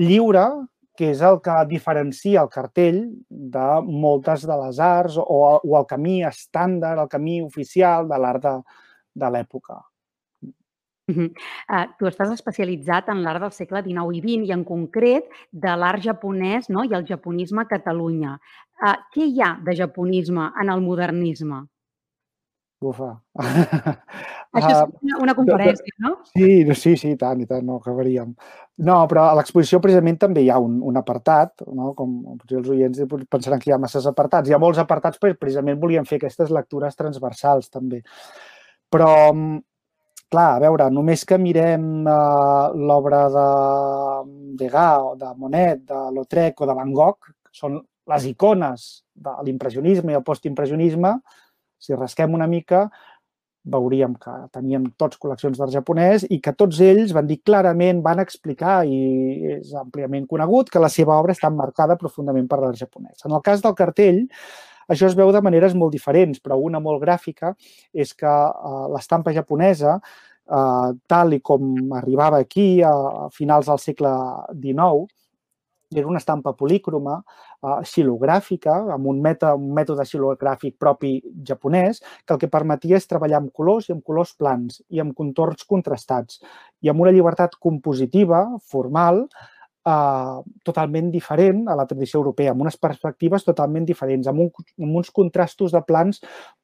lliure 0.00 0.44
que 0.96 1.10
és 1.10 1.22
el 1.26 1.40
que 1.42 1.54
diferencia 1.68 2.44
el 2.44 2.50
cartell 2.52 3.00
de 3.28 3.66
moltes 3.84 4.46
de 4.46 4.58
les 4.62 4.78
arts 4.78 5.18
o, 5.18 5.40
o 5.58 5.78
el 5.80 5.88
camí 5.90 6.20
estàndard, 6.24 7.02
el 7.02 7.10
camí 7.10 7.40
oficial 7.42 8.06
de 8.08 8.20
l'art 8.22 8.46
de, 8.46 8.54
de 9.24 9.32
l'època. 9.34 9.80
Uh, 11.04 11.82
tu 11.98 12.08
estàs 12.08 12.30
especialitzat 12.32 13.10
en 13.12 13.20
l'art 13.26 13.42
del 13.42 13.52
segle 13.52 13.82
XIX 13.84 14.16
i 14.16 14.22
XX 14.22 14.48
i 14.48 14.54
en 14.56 14.62
concret 14.64 15.26
de 15.52 15.74
l'art 15.76 16.00
japonès 16.00 16.70
no? 16.72 16.86
i 16.86 16.94
el 16.96 17.04
japonisme 17.10 17.60
a 17.60 17.68
Catalunya. 17.68 18.38
Uh, 18.80 18.96
què 19.12 19.26
hi 19.28 19.42
ha 19.44 19.54
de 19.66 19.74
japonisme 19.82 20.48
en 20.62 20.72
el 20.72 20.80
modernisme? 20.80 21.64
Bufa. 22.84 23.10
Això 24.54 24.70
és 24.70 24.80
una, 25.02 25.18
una 25.24 25.34
conferència, 25.36 25.96
no? 26.04 26.12
Sí, 26.30 26.62
sí, 26.78 26.94
sí, 27.00 27.14
tant, 27.20 27.40
i 27.42 27.48
tant, 27.50 27.64
no 27.66 27.80
acabaríem. 27.80 28.34
No, 28.86 28.96
però 29.10 29.28
a 29.30 29.34
l'exposició 29.38 29.78
precisament 29.82 30.18
també 30.22 30.42
hi 30.44 30.50
ha 30.50 30.58
un, 30.62 30.80
un 30.82 30.98
apartat, 30.98 31.62
no? 31.74 31.92
com 31.98 32.16
potser 32.40 32.58
els 32.60 32.72
oients 32.74 33.04
pensaran 33.30 33.62
que 33.62 33.70
hi 33.70 33.74
ha 33.74 33.80
masses 33.82 34.08
apartats. 34.10 34.50
Hi 34.50 34.56
ha 34.56 34.62
molts 34.62 34.80
apartats 34.82 35.20
perquè 35.22 35.38
precisament 35.38 35.78
volíem 35.82 36.06
fer 36.08 36.18
aquestes 36.18 36.50
lectures 36.54 36.98
transversals 36.98 37.70
també. 37.70 38.02
Però, 38.90 39.10
mm, 39.30 39.62
clar, 40.34 40.48
a 40.56 40.62
veure, 40.66 40.90
només 40.90 41.22
que 41.26 41.38
mirem 41.38 41.86
uh, 42.02 42.74
l'obra 42.74 43.24
de 43.30 43.48
Degas, 44.58 45.06
o 45.12 45.14
de 45.18 45.30
Monet, 45.38 45.86
de 45.90 46.04
Lautrec 46.18 46.60
o 46.60 46.70
de 46.70 46.78
Van 46.78 46.92
Gogh, 46.94 47.30
que 47.30 47.54
són 47.54 47.78
les 48.10 48.26
icones 48.28 48.90
de 49.14 49.32
l'impressionisme 49.46 50.12
i 50.12 50.18
el 50.18 50.26
postimpressionisme, 50.26 51.14
si 51.78 51.94
rasquem 51.94 52.34
una 52.34 52.46
mica, 52.50 52.88
veuríem 53.64 54.12
que 54.20 54.32
tenien 54.52 54.84
tots 55.00 55.16
col·leccions 55.20 55.56
d'art 55.56 55.72
japonès 55.72 56.26
i 56.28 56.38
que 56.44 56.52
tots 56.52 56.80
ells 56.84 57.14
van 57.16 57.26
dir 57.28 57.38
clarament, 57.46 58.02
van 58.04 58.20
explicar 58.20 58.82
i 58.84 58.98
és 59.56 59.72
àmpliament 59.80 60.28
conegut 60.28 60.68
que 60.70 60.82
la 60.82 60.92
seva 60.92 61.16
obra 61.16 61.32
està 61.32 61.48
marcada 61.50 61.96
profundament 62.00 62.48
per 62.50 62.60
l'art 62.60 62.76
japonès. 62.80 63.24
En 63.24 63.32
el 63.32 63.42
cas 63.46 63.64
del 63.64 63.76
cartell, 63.78 64.20
això 64.88 65.08
es 65.08 65.16
veu 65.16 65.32
de 65.32 65.40
maneres 65.40 65.74
molt 65.74 65.96
diferents, 65.96 66.42
però 66.44 66.60
una 66.60 66.80
molt 66.80 67.00
gràfica 67.02 67.54
és 67.92 68.12
que 68.12 68.28
uh, 68.28 68.84
l'estampa 68.92 69.32
japonesa, 69.32 69.96
uh, 69.96 70.92
tal 71.08 71.32
i 71.32 71.40
com 71.40 71.94
arribava 71.96 72.42
aquí 72.44 72.82
a 72.84 73.30
finals 73.32 73.72
del 73.72 73.80
segle 73.80 74.12
XIX, 74.60 75.08
era 75.94 76.10
una 76.10 76.18
estampa 76.18 76.52
polícroma, 76.58 77.20
uh, 77.64 77.80
xilogràfica, 77.88 78.76
amb 78.94 79.08
un, 79.10 79.22
meta, 79.24 79.54
un 79.56 79.72
mètode 79.76 80.04
xilogràfic 80.08 80.76
propi 80.80 81.16
japonès, 81.48 82.02
que 82.24 82.36
el 82.36 82.42
que 82.42 82.52
permetia 82.52 83.00
és 83.00 83.08
treballar 83.08 83.40
amb 83.40 83.54
colors 83.56 83.88
i 83.88 83.96
amb 83.96 84.04
colors 84.04 84.34
plans 84.36 84.82
i 84.92 85.02
amb 85.02 85.16
contorns 85.16 85.64
contrastats 85.64 86.42
i 86.84 86.92
amb 86.92 87.00
una 87.04 87.14
llibertat 87.14 87.58
compositiva, 87.60 88.46
formal, 88.70 89.26
Uh, 89.84 90.38
totalment 90.64 91.10
diferent 91.12 91.66
a 91.68 91.74
la 91.76 91.84
tradició 91.84 92.22
europea, 92.22 92.54
amb 92.54 92.62
unes 92.64 92.78
perspectives 92.80 93.42
totalment 93.44 93.84
diferents, 93.84 94.30
amb, 94.30 94.40
un, 94.46 94.70
amb 94.80 94.96
uns 94.96 95.10
contrastos 95.12 95.74
de 95.76 95.82
plans 95.84 96.22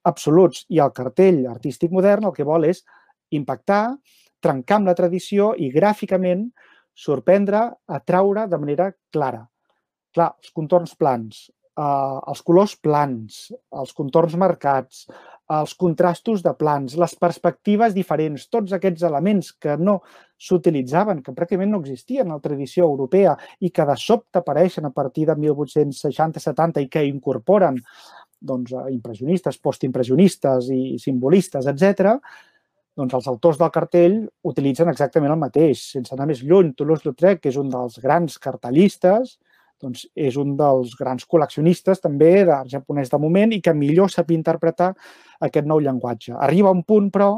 absoluts. 0.09 0.63
I 0.73 0.81
el 0.81 0.95
cartell 0.97 1.43
artístic 1.51 1.93
modern 1.93 2.31
el 2.31 2.33
que 2.33 2.47
vol 2.49 2.65
és 2.71 2.81
impactar, 3.37 3.83
trencar 4.41 4.81
amb 4.81 4.89
la 4.89 4.97
tradició 4.97 5.51
i 5.53 5.69
gràficament 5.69 6.49
sorprendre, 6.97 7.67
atraure 8.01 8.49
de 8.49 8.65
manera 8.65 8.89
clara. 9.13 9.50
Clar, 10.15 10.31
els 10.43 10.53
contorns 10.57 10.95
plans, 10.99 11.45
eh, 11.79 12.19
els 12.33 12.43
colors 12.43 12.77
plans, 12.77 13.41
els 13.83 13.93
contorns 13.97 14.35
marcats, 14.41 15.05
els 15.51 15.75
contrastos 15.75 16.43
de 16.43 16.53
plans, 16.55 16.95
les 16.99 17.15
perspectives 17.19 17.95
diferents, 17.95 18.47
tots 18.49 18.73
aquests 18.77 19.03
elements 19.09 19.53
que 19.53 19.77
no 19.79 20.01
s'utilitzaven, 20.39 21.23
que 21.23 21.35
pràcticament 21.35 21.73
no 21.75 21.81
existien 21.83 22.27
en 22.29 22.37
la 22.37 22.45
tradició 22.45 22.87
europea 22.87 23.37
i 23.61 23.71
que 23.71 23.87
de 23.87 23.97
sobte 23.99 24.39
apareixen 24.39 24.87
a 24.87 24.93
partir 24.95 25.27
de 25.27 25.35
1860-70 25.37 26.85
i 26.85 26.89
que 26.89 27.07
incorporen 27.07 27.81
doncs, 28.41 28.73
impressionistes, 28.89 29.59
postimpressionistes 29.59 30.71
i 30.73 30.97
simbolistes, 31.03 31.67
etc 31.67 32.17
doncs 33.01 33.15
els 33.17 33.29
autors 33.31 33.59
del 33.61 33.71
cartell 33.73 34.17
utilitzen 34.51 34.91
exactament 34.91 35.33
el 35.33 35.41
mateix. 35.41 35.83
Sense 35.95 36.13
anar 36.15 36.27
més 36.31 36.43
lluny, 36.45 36.75
Toulouse-Lautrec, 36.77 37.41
que 37.41 37.53
és 37.53 37.59
un 37.61 37.71
dels 37.73 38.01
grans 38.03 38.37
cartellistes, 38.43 39.39
doncs 39.81 40.07
és 40.15 40.37
un 40.41 40.57
dels 40.59 40.95
grans 40.99 41.27
col·leccionistes 41.27 42.03
també 42.03 42.45
d'art 42.49 42.71
japonès 42.73 43.13
de 43.13 43.21
moment 43.21 43.55
i 43.57 43.61
que 43.65 43.75
millor 43.77 44.13
sap 44.13 44.33
interpretar 44.35 44.93
aquest 45.41 45.67
nou 45.67 45.81
llenguatge. 45.81 46.35
Arriba 46.37 46.75
un 46.75 46.85
punt, 46.85 47.11
però, 47.13 47.33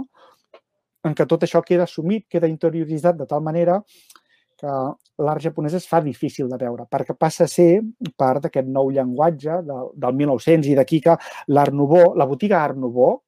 en 1.06 1.14
què 1.18 1.26
tot 1.28 1.46
això 1.46 1.62
queda 1.66 1.86
assumit, 1.88 2.26
queda 2.30 2.50
interioritzat 2.50 3.18
de 3.18 3.28
tal 3.30 3.42
manera 3.42 3.80
que 4.62 4.74
l'art 5.26 5.42
japonès 5.42 5.74
es 5.74 5.88
fa 5.90 5.98
difícil 6.02 6.48
de 6.50 6.58
veure, 6.60 6.86
perquè 6.90 7.16
passa 7.18 7.48
a 7.48 7.50
ser 7.50 7.82
part 8.18 8.44
d'aquest 8.44 8.68
nou 8.70 8.92
llenguatge 8.94 9.58
del, 9.66 9.90
del 10.04 10.16
1900 10.20 10.70
i 10.70 10.78
d'aquí 10.78 11.00
que 11.02 11.16
l'Art 11.50 11.74
Nouveau, 11.74 12.14
la 12.18 12.28
botiga 12.30 12.62
Art 12.62 12.78
Nouveau, 12.78 13.18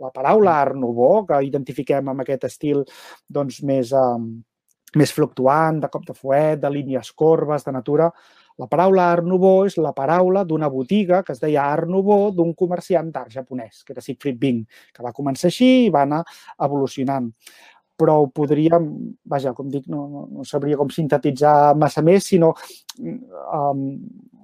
la 0.00 0.12
paraula 0.14 0.54
Art 0.62 0.78
Nouveau, 0.78 1.26
que 1.28 1.42
identifiquem 1.48 2.08
amb 2.08 2.22
aquest 2.22 2.46
estil 2.48 2.84
doncs, 3.28 3.60
més, 3.66 3.92
eh, 3.92 4.22
més 4.96 5.12
fluctuant, 5.14 5.80
de 5.80 5.90
cop 5.92 6.06
de 6.06 6.14
fuet, 6.14 6.60
de 6.60 6.70
línies 6.70 7.12
corbes, 7.12 7.64
de 7.64 7.72
natura, 7.72 8.10
la 8.60 8.68
paraula 8.68 9.06
Art 9.14 9.24
Nouveau 9.24 9.64
és 9.64 9.78
la 9.80 9.94
paraula 9.96 10.42
d'una 10.44 10.68
botiga 10.70 11.22
que 11.24 11.32
es 11.32 11.40
deia 11.40 11.64
Art 11.64 11.88
Nouveau 11.88 12.28
d'un 12.36 12.52
comerciant 12.54 13.08
d'art 13.10 13.32
japonès, 13.32 13.80
que 13.82 13.94
era 13.94 14.04
Siegfried 14.04 14.38
Bing, 14.38 14.60
que 14.92 15.04
va 15.04 15.14
començar 15.16 15.48
així 15.48 15.86
i 15.86 15.92
va 15.94 16.04
anar 16.04 16.20
evolucionant 16.60 17.30
però 18.02 18.18
ho 18.20 18.28
podríem, 18.34 18.90
vaja, 19.30 19.54
com 19.54 19.70
dic, 19.70 19.86
no, 19.92 20.04
no, 20.10 20.26
no 20.36 20.44
sabria 20.48 20.78
com 20.80 20.90
sintetitzar 20.90 21.72
massa 21.78 22.02
més, 22.02 22.26
sinó 22.26 22.52
um, 22.98 23.82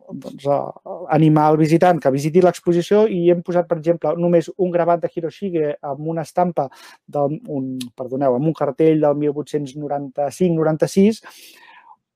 doncs, 0.09 0.47
uh, 0.47 1.07
animar 1.14 1.51
el 1.53 1.59
visitant 1.61 2.01
que 2.01 2.12
visiti 2.14 2.42
l'exposició 2.44 3.07
i 3.12 3.31
hem 3.33 3.42
posat, 3.44 3.68
per 3.68 3.79
exemple, 3.81 4.14
només 4.21 4.51
un 4.57 4.71
gravat 4.75 5.03
de 5.03 5.11
Hiroshige 5.12 5.75
amb 5.90 6.07
una 6.14 6.25
estampa, 6.27 6.68
del, 7.07 7.38
un, 7.49 7.75
perdoneu, 7.99 8.38
amb 8.38 8.47
un 8.49 8.57
cartell 8.57 9.03
del 9.05 9.18
1895-96, 9.25 11.21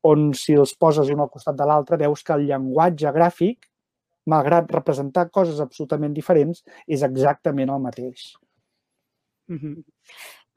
on 0.08 0.32
si 0.34 0.56
els 0.58 0.72
poses 0.74 1.10
un 1.14 1.20
al 1.22 1.30
costat 1.30 1.58
de 1.58 1.66
l'altre 1.68 1.98
veus 2.00 2.24
que 2.26 2.34
el 2.34 2.46
llenguatge 2.48 3.12
gràfic, 3.14 3.68
malgrat 4.30 4.70
representar 4.70 5.28
coses 5.34 5.60
absolutament 5.62 6.14
diferents, 6.14 6.62
és 6.86 7.02
exactament 7.06 7.70
el 7.70 7.82
mateix. 7.82 8.32
Mm 9.48 9.58
-hmm. 9.58 9.84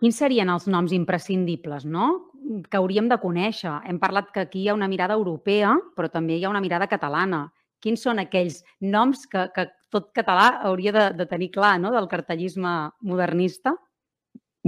Quins 0.06 0.20
serien 0.22 0.52
els 0.54 0.68
noms 0.70 0.92
imprescindibles, 0.94 1.82
no? 1.90 2.30
que 2.70 2.78
hauríem 2.78 3.08
de 3.10 3.16
conèixer. 3.18 3.72
Hem 3.90 3.98
parlat 3.98 4.28
que 4.30 4.44
aquí 4.44 4.60
hi 4.62 4.68
ha 4.70 4.76
una 4.78 4.86
mirada 4.86 5.16
europea, 5.18 5.72
però 5.98 6.12
també 6.14 6.36
hi 6.38 6.44
ha 6.46 6.52
una 6.52 6.62
mirada 6.62 6.86
catalana. 6.86 7.40
Quins 7.82 8.04
són 8.06 8.22
aquells 8.22 8.60
noms 8.86 9.24
que, 9.32 9.48
que 9.56 9.64
tot 9.90 10.12
català 10.14 10.60
hauria 10.70 10.94
de, 10.94 11.06
de 11.18 11.26
tenir 11.26 11.48
clar 11.56 11.80
no? 11.82 11.90
del 11.90 12.06
cartellisme 12.12 12.74
modernista? 13.02 13.74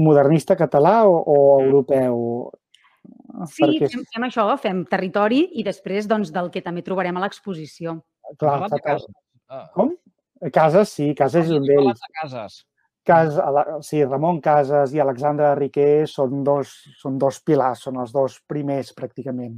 Modernista 0.01 0.57
català 0.57 1.03
o, 1.05 1.19
o 1.21 1.37
europeu? 1.67 2.17
Sí, 3.45 3.61
Perquè... 3.61 3.91
fem, 3.93 4.07
fem 4.15 4.25
això, 4.25 4.47
fem 4.57 4.81
territori 4.89 5.43
i 5.61 5.67
després 5.67 6.09
doncs, 6.09 6.33
del 6.33 6.49
que 6.49 6.65
també 6.65 6.81
trobarem 6.81 7.21
a 7.21 7.27
l'exposició. 7.27 7.99
Clar, 8.41 8.57
cases. 8.73 9.05
Com? 9.77 9.93
Cases, 10.49 10.97
sí, 10.97 11.11
cases 11.13 11.45
és 11.45 11.53
un 11.53 11.69
d'ells. 11.69 12.01
Cases. 12.23 12.63
Cas, 13.07 13.39
sí, 13.87 14.03
Ramon 14.03 14.41
Casas 14.43 14.93
i 14.95 14.99
Alexandre 14.99 15.53
Riquer 15.55 16.05
són 16.11 16.43
dos, 16.43 16.73
són 16.99 17.17
dos 17.21 17.39
pilars, 17.45 17.85
són 17.87 18.01
els 18.03 18.11
dos 18.11 18.37
primers 18.47 18.91
pràcticament. 18.97 19.55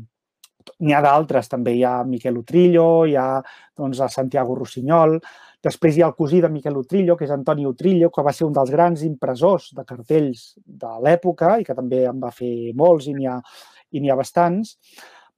N'hi 0.85 0.93
ha 0.93 1.01
d'altres, 1.01 1.49
també 1.49 1.73
hi 1.73 1.83
ha 1.88 2.03
Miquel 2.05 2.38
Utrillo, 2.38 3.05
hi 3.09 3.15
ha 3.17 3.39
doncs, 3.41 4.03
Santiago 4.13 4.53
Rossinyol, 4.59 5.17
després 5.65 5.97
hi 5.97 6.03
ha 6.03 6.09
el 6.12 6.15
cosí 6.19 6.41
de 6.43 6.51
Miquel 6.53 6.77
Utrillo, 6.77 7.15
que 7.17 7.25
és 7.25 7.33
Antoni 7.33 7.65
Utrillo, 7.65 8.12
que 8.13 8.23
va 8.23 8.33
ser 8.35 8.45
un 8.45 8.53
dels 8.55 8.71
grans 8.71 9.03
impressors 9.07 9.71
de 9.75 9.85
cartells 9.88 10.53
de 10.63 10.91
l'època 11.03 11.57
i 11.59 11.65
que 11.65 11.75
també 11.75 12.05
en 12.12 12.19
va 12.21 12.31
fer 12.35 12.71
molts 12.77 13.09
i 13.09 13.15
n'hi 13.17 13.27
ha, 13.27 13.39
i 13.97 14.09
ha 14.09 14.19
bastants 14.19 14.77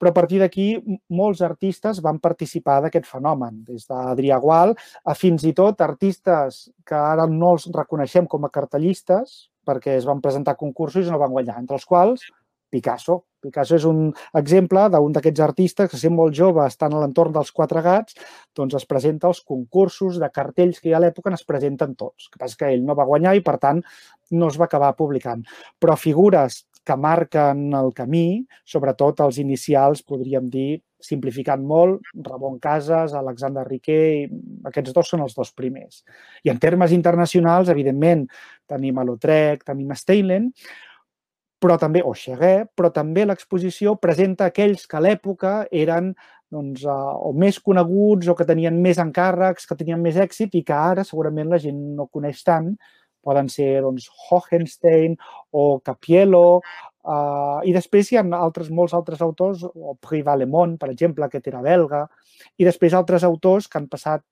però 0.01 0.09
a 0.09 0.17
partir 0.17 0.41
d'aquí 0.41 0.67
molts 1.13 1.43
artistes 1.45 2.01
van 2.01 2.17
participar 2.19 2.79
d'aquest 2.81 3.05
fenomen, 3.05 3.61
des 3.69 3.85
d'Adrià 3.85 4.41
Gual 4.41 4.73
a 5.05 5.13
fins 5.13 5.45
i 5.45 5.53
tot 5.53 5.85
artistes 5.85 6.63
que 6.81 6.97
ara 6.97 7.29
no 7.29 7.53
els 7.53 7.69
reconeixem 7.69 8.25
com 8.25 8.47
a 8.47 8.49
cartellistes, 8.49 9.51
perquè 9.61 9.93
es 9.99 10.09
van 10.09 10.23
presentar 10.25 10.57
concursos 10.57 11.05
i 11.05 11.13
no 11.13 11.21
van 11.21 11.35
guanyar, 11.35 11.59
entre 11.61 11.77
els 11.77 11.85
quals 11.85 12.25
Picasso. 12.71 13.25
Picasso 13.41 13.75
és 13.75 13.85
un 13.89 14.11
exemple 14.37 14.83
d'un 14.93 15.13
d'aquests 15.15 15.43
artistes 15.43 15.89
que, 15.91 15.99
sent 15.99 16.13
molt 16.15 16.35
jove, 16.37 16.63
estan 16.63 16.93
a 16.95 17.01
l'entorn 17.01 17.33
dels 17.35 17.51
quatre 17.57 17.81
gats, 17.83 18.15
doncs 18.57 18.77
es 18.79 18.87
presenta 18.87 19.27
als 19.27 19.41
concursos 19.45 20.19
de 20.21 20.29
cartells 20.33 20.79
que 20.79 20.89
hi 20.89 20.93
ha 20.95 20.99
a 21.01 21.03
l'època 21.03 21.33
es 21.35 21.45
presenten 21.45 21.95
tots. 21.99 22.29
El 22.29 22.33
que 22.33 22.43
passa 22.45 22.59
que 22.59 22.71
ell 22.71 22.85
no 22.87 22.95
va 22.97 23.07
guanyar 23.09 23.35
i, 23.35 23.43
per 23.45 23.57
tant, 23.61 23.81
no 24.31 24.51
es 24.53 24.59
va 24.61 24.69
acabar 24.69 24.93
publicant. 24.95 25.43
Però 25.81 25.97
figures 25.99 26.61
que 26.85 26.97
marquen 26.97 27.69
el 27.77 27.91
camí, 27.93 28.43
sobretot 28.65 29.21
els 29.25 29.37
inicials, 29.41 30.01
podríem 30.03 30.49
dir, 30.49 30.81
simplificant 31.01 31.63
molt, 31.65 32.05
Ramon 32.27 32.59
Casas, 32.61 33.15
Alexander 33.17 33.65
Riquet, 33.67 34.31
aquests 34.69 34.93
dos 34.93 35.09
són 35.09 35.25
els 35.25 35.33
dos 35.37 35.51
primers. 35.57 36.03
I 36.45 36.53
en 36.53 36.61
termes 36.61 36.93
internacionals, 36.93 37.71
evidentment, 37.73 38.27
tenim 38.69 38.99
a 39.01 39.05
Lautrec, 39.07 39.65
tenim 39.65 39.91
a 39.91 39.97
Steinlen, 39.97 40.51
però 41.61 41.77
també, 41.77 42.01
o 42.01 42.13
Cheguer, 42.17 42.67
però 42.77 42.89
també 42.93 43.25
l'exposició 43.25 43.95
presenta 44.01 44.49
aquells 44.49 44.87
que 44.89 44.97
a 44.97 45.03
l'època 45.05 45.55
eren 45.69 46.13
doncs, 46.51 46.83
uh, 46.83 47.13
o 47.21 47.31
més 47.37 47.59
coneguts 47.63 48.27
o 48.27 48.35
que 48.35 48.47
tenien 48.49 48.75
més 48.83 48.99
encàrrecs, 48.99 49.67
que 49.69 49.77
tenien 49.79 50.01
més 50.01 50.17
èxit 50.19 50.57
i 50.57 50.63
que 50.67 50.75
ara 50.75 51.05
segurament 51.07 51.53
la 51.53 51.61
gent 51.61 51.79
no 51.95 52.09
coneix 52.11 52.41
tant, 52.43 52.73
poden 53.23 53.49
ser 53.49 53.81
doncs, 53.85 54.09
Hohenstein 54.29 55.17
o 55.51 55.79
Capiello, 55.85 56.61
uh, 57.05 57.59
i 57.67 57.73
després 57.75 58.11
hi 58.11 58.19
ha 58.19 58.25
altres, 58.37 58.69
molts 58.69 58.95
altres 58.97 59.21
autors, 59.21 59.63
o 59.63 59.95
Privat 60.01 60.39
Le 60.41 60.47
Monde, 60.49 60.79
per 60.81 60.91
exemple, 60.91 61.29
que 61.29 61.41
era 61.45 61.63
belga, 61.65 62.05
i 62.57 62.67
després 62.67 62.97
altres 62.97 63.25
autors 63.27 63.67
que 63.67 63.79
han 63.79 63.89
passat 63.91 64.25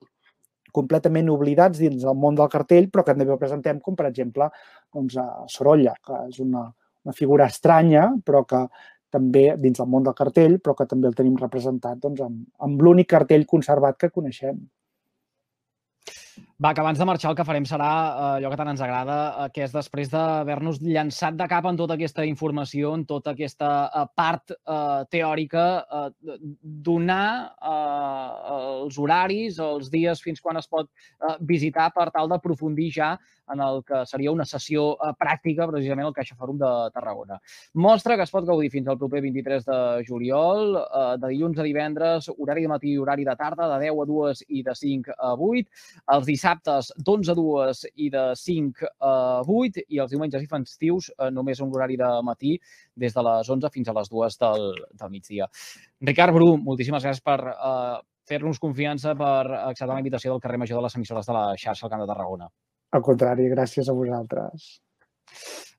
completament 0.73 1.29
oblidats 1.33 1.79
dins 1.81 2.03
del 2.03 2.17
món 2.17 2.35
del 2.37 2.49
cartell, 2.49 2.89
però 2.93 3.03
que 3.05 3.15
també 3.17 3.37
presentem, 3.41 3.79
com 3.81 3.95
per 3.97 4.09
exemple 4.09 4.49
doncs, 4.93 5.17
a 5.17 5.45
Sorolla, 5.49 5.95
que 6.05 6.25
és 6.27 6.39
una, 6.43 6.67
una 7.05 7.15
figura 7.17 7.47
estranya, 7.49 8.09
però 8.25 8.43
que 8.45 8.65
també 9.09 9.55
dins 9.57 9.79
del 9.79 9.89
món 9.89 10.05
del 10.05 10.17
cartell, 10.17 10.59
però 10.61 10.75
que 10.77 10.85
també 10.89 11.09
el 11.09 11.17
tenim 11.17 11.37
representat 11.39 11.97
doncs, 12.01 12.21
amb, 12.21 12.43
amb 12.65 12.83
l'únic 12.85 13.09
cartell 13.09 13.47
conservat 13.49 13.97
que 13.97 14.11
coneixem. 14.13 14.59
Va, 16.59 16.73
que 16.75 16.81
abans 16.83 16.99
de 16.99 17.05
marxar 17.07 17.29
el 17.31 17.37
que 17.39 17.43
farem 17.47 17.63
serà 17.63 17.89
eh, 17.89 18.23
allò 18.37 18.49
que 18.51 18.57
tant 18.59 18.67
ens 18.67 18.81
agrada, 18.83 19.15
eh, 19.31 19.51
que 19.55 19.61
és 19.63 19.71
després 19.71 20.09
d'haver-nos 20.11 20.81
llançat 20.83 21.37
de 21.39 21.45
cap 21.47 21.69
en 21.69 21.77
tota 21.79 21.95
aquesta 21.95 22.25
informació, 22.27 22.91
en 22.99 23.05
tota 23.07 23.31
aquesta 23.31 23.69
eh, 23.87 24.01
part 24.19 24.51
eh, 24.51 25.05
teòrica, 25.15 25.63
donar 26.89 27.29
eh, 27.63 28.57
els 28.57 28.99
horaris, 28.99 29.61
els 29.63 29.87
dies 29.93 30.19
fins 30.25 30.43
quan 30.43 30.59
es 30.59 30.67
pot 30.67 30.91
eh, 30.91 31.37
visitar 31.53 31.93
per 31.95 32.09
tal 32.11 32.27
d'aprofundir 32.27 32.89
ja 32.91 33.13
en 33.53 33.63
el 33.65 33.83
que 33.87 34.03
seria 34.09 34.33
una 34.35 34.45
sessió 34.45 34.91
eh, 34.95 35.13
pràctica, 35.19 35.69
precisament 35.71 36.09
al 36.09 36.15
Caixa 36.17 36.37
Fòrum 36.39 36.59
de 36.61 36.73
Tarragona. 36.95 37.39
Mostra 37.73 38.17
que 38.17 38.27
es 38.27 38.33
pot 38.33 38.47
gaudir 38.47 38.71
fins 38.73 38.87
al 38.87 38.99
proper 38.99 39.23
23 39.25 39.65
de 39.65 39.79
juliol, 40.07 40.77
eh, 40.81 41.17
de 41.21 41.33
dilluns 41.33 41.59
a 41.59 41.67
divendres, 41.67 42.29
horari 42.37 42.67
de 42.67 42.73
matí 42.75 42.93
i 42.93 42.99
horari 42.99 43.27
de 43.27 43.35
tarda, 43.39 43.69
de 43.75 43.81
10 43.87 44.03
a 44.03 44.09
2 44.13 44.45
i 44.47 44.63
de 44.63 44.75
5 44.75 45.17
a 45.17 45.33
8. 45.35 45.67
Els 46.15 46.29
dissabtes 46.29 46.49
dissabtes 46.59 46.91
d'11 46.97 47.31
a 47.31 47.35
2 47.35 47.85
i 47.95 48.09
de 48.09 48.23
5 48.35 48.87
a 48.99 49.41
8 49.45 49.85
i 49.89 49.99
els 49.99 50.11
diumenges 50.11 50.43
i 50.43 50.47
festius 50.47 51.09
eh, 51.11 51.29
només 51.31 51.59
un 51.61 51.71
horari 51.73 51.97
de 51.97 52.09
matí 52.23 52.57
des 52.95 53.13
de 53.13 53.23
les 53.23 53.49
11 53.49 53.69
fins 53.73 53.89
a 53.89 53.93
les 53.93 54.09
2 54.09 54.39
del, 54.39 54.73
del 54.93 55.09
migdia. 55.09 55.49
Ricard 56.01 56.33
Bru, 56.33 56.57
moltíssimes 56.57 57.03
gràcies 57.03 57.23
per 57.23 57.39
eh, 57.51 57.99
fer-nos 58.29 58.59
confiança 58.59 59.15
per 59.15 59.45
acceptar 59.65 59.93
la 59.93 60.01
invitació 60.03 60.33
del 60.33 60.41
carrer 60.41 60.59
Major 60.59 60.79
de 60.79 60.87
les 60.87 60.95
emissores 60.95 61.25
de 61.25 61.33
la 61.33 61.45
xarxa 61.57 61.87
al 61.87 61.93
Camp 61.93 62.03
de 62.05 62.11
Tarragona. 62.11 62.49
Al 62.91 63.03
contrari, 63.05 63.49
gràcies 63.51 63.89
a 63.89 63.93
vosaltres. 63.93 64.69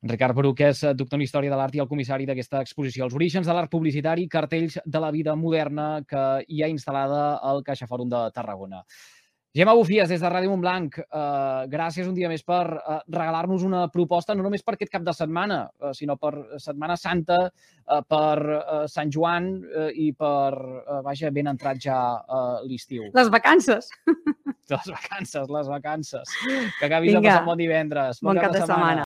Ricard 0.02 0.36
Bru, 0.36 0.54
que 0.56 0.70
és 0.72 0.80
doctor 0.96 1.18
en 1.18 1.24
Història 1.26 1.52
de 1.52 1.56
l'Art 1.58 1.74
i 1.76 1.82
el 1.82 1.88
comissari 1.90 2.24
d'aquesta 2.28 2.62
exposició. 2.64 3.04
Els 3.04 3.16
orígens 3.18 3.46
de 3.46 3.56
l'art 3.56 3.70
publicitari, 3.72 4.28
cartells 4.32 4.78
de 4.86 5.02
la 5.02 5.10
vida 5.12 5.34
moderna 5.36 5.88
que 6.08 6.22
hi 6.48 6.62
ha 6.62 6.70
instal·lada 6.72 7.34
al 7.50 7.60
Caixa 7.66 7.88
Fòrum 7.90 8.08
de 8.08 8.22
Tarragona. 8.32 8.80
Gemma 9.50 9.72
Bufies, 9.74 10.06
des 10.06 10.20
de 10.22 10.28
Ràdio 10.30 10.52
Montblanc, 10.52 11.00
eh, 11.02 11.62
gràcies 11.72 12.06
un 12.06 12.14
dia 12.14 12.28
més 12.30 12.44
per 12.46 12.62
eh, 12.70 12.98
regalar-nos 13.10 13.64
una 13.66 13.80
proposta, 13.90 14.36
no 14.38 14.44
només 14.46 14.62
per 14.62 14.76
aquest 14.76 14.92
cap 14.92 15.02
de 15.02 15.14
setmana, 15.16 15.64
eh, 15.82 15.90
sinó 15.98 16.14
per 16.22 16.30
Setmana 16.62 16.94
Santa, 16.96 17.40
eh, 17.50 17.98
per 18.06 18.36
eh, 18.60 18.78
Sant 18.92 19.10
Joan 19.10 19.50
eh, 19.66 19.90
i 20.06 20.12
per, 20.14 20.54
eh, 20.54 21.00
vaja, 21.02 21.34
ben 21.34 21.50
entrat 21.50 21.82
ja 21.82 21.98
eh, 22.22 22.62
l'estiu. 22.70 23.10
Les 23.10 23.34
vacances. 23.34 23.90
Les 24.70 24.86
vacances, 24.86 25.48
les 25.50 25.66
vacances. 25.66 26.34
Que 26.78 26.86
acabis 26.86 27.10
Vinga. 27.10 27.18
de 27.18 27.26
passar 27.26 27.40
un 27.42 27.48
bon 27.48 27.58
divendres. 27.58 28.20
Bon, 28.22 28.30
bon 28.30 28.38
cap, 28.38 28.52
cap 28.52 28.54
de 28.54 28.60
setmana. 28.60 28.84
setmana. 29.02 29.09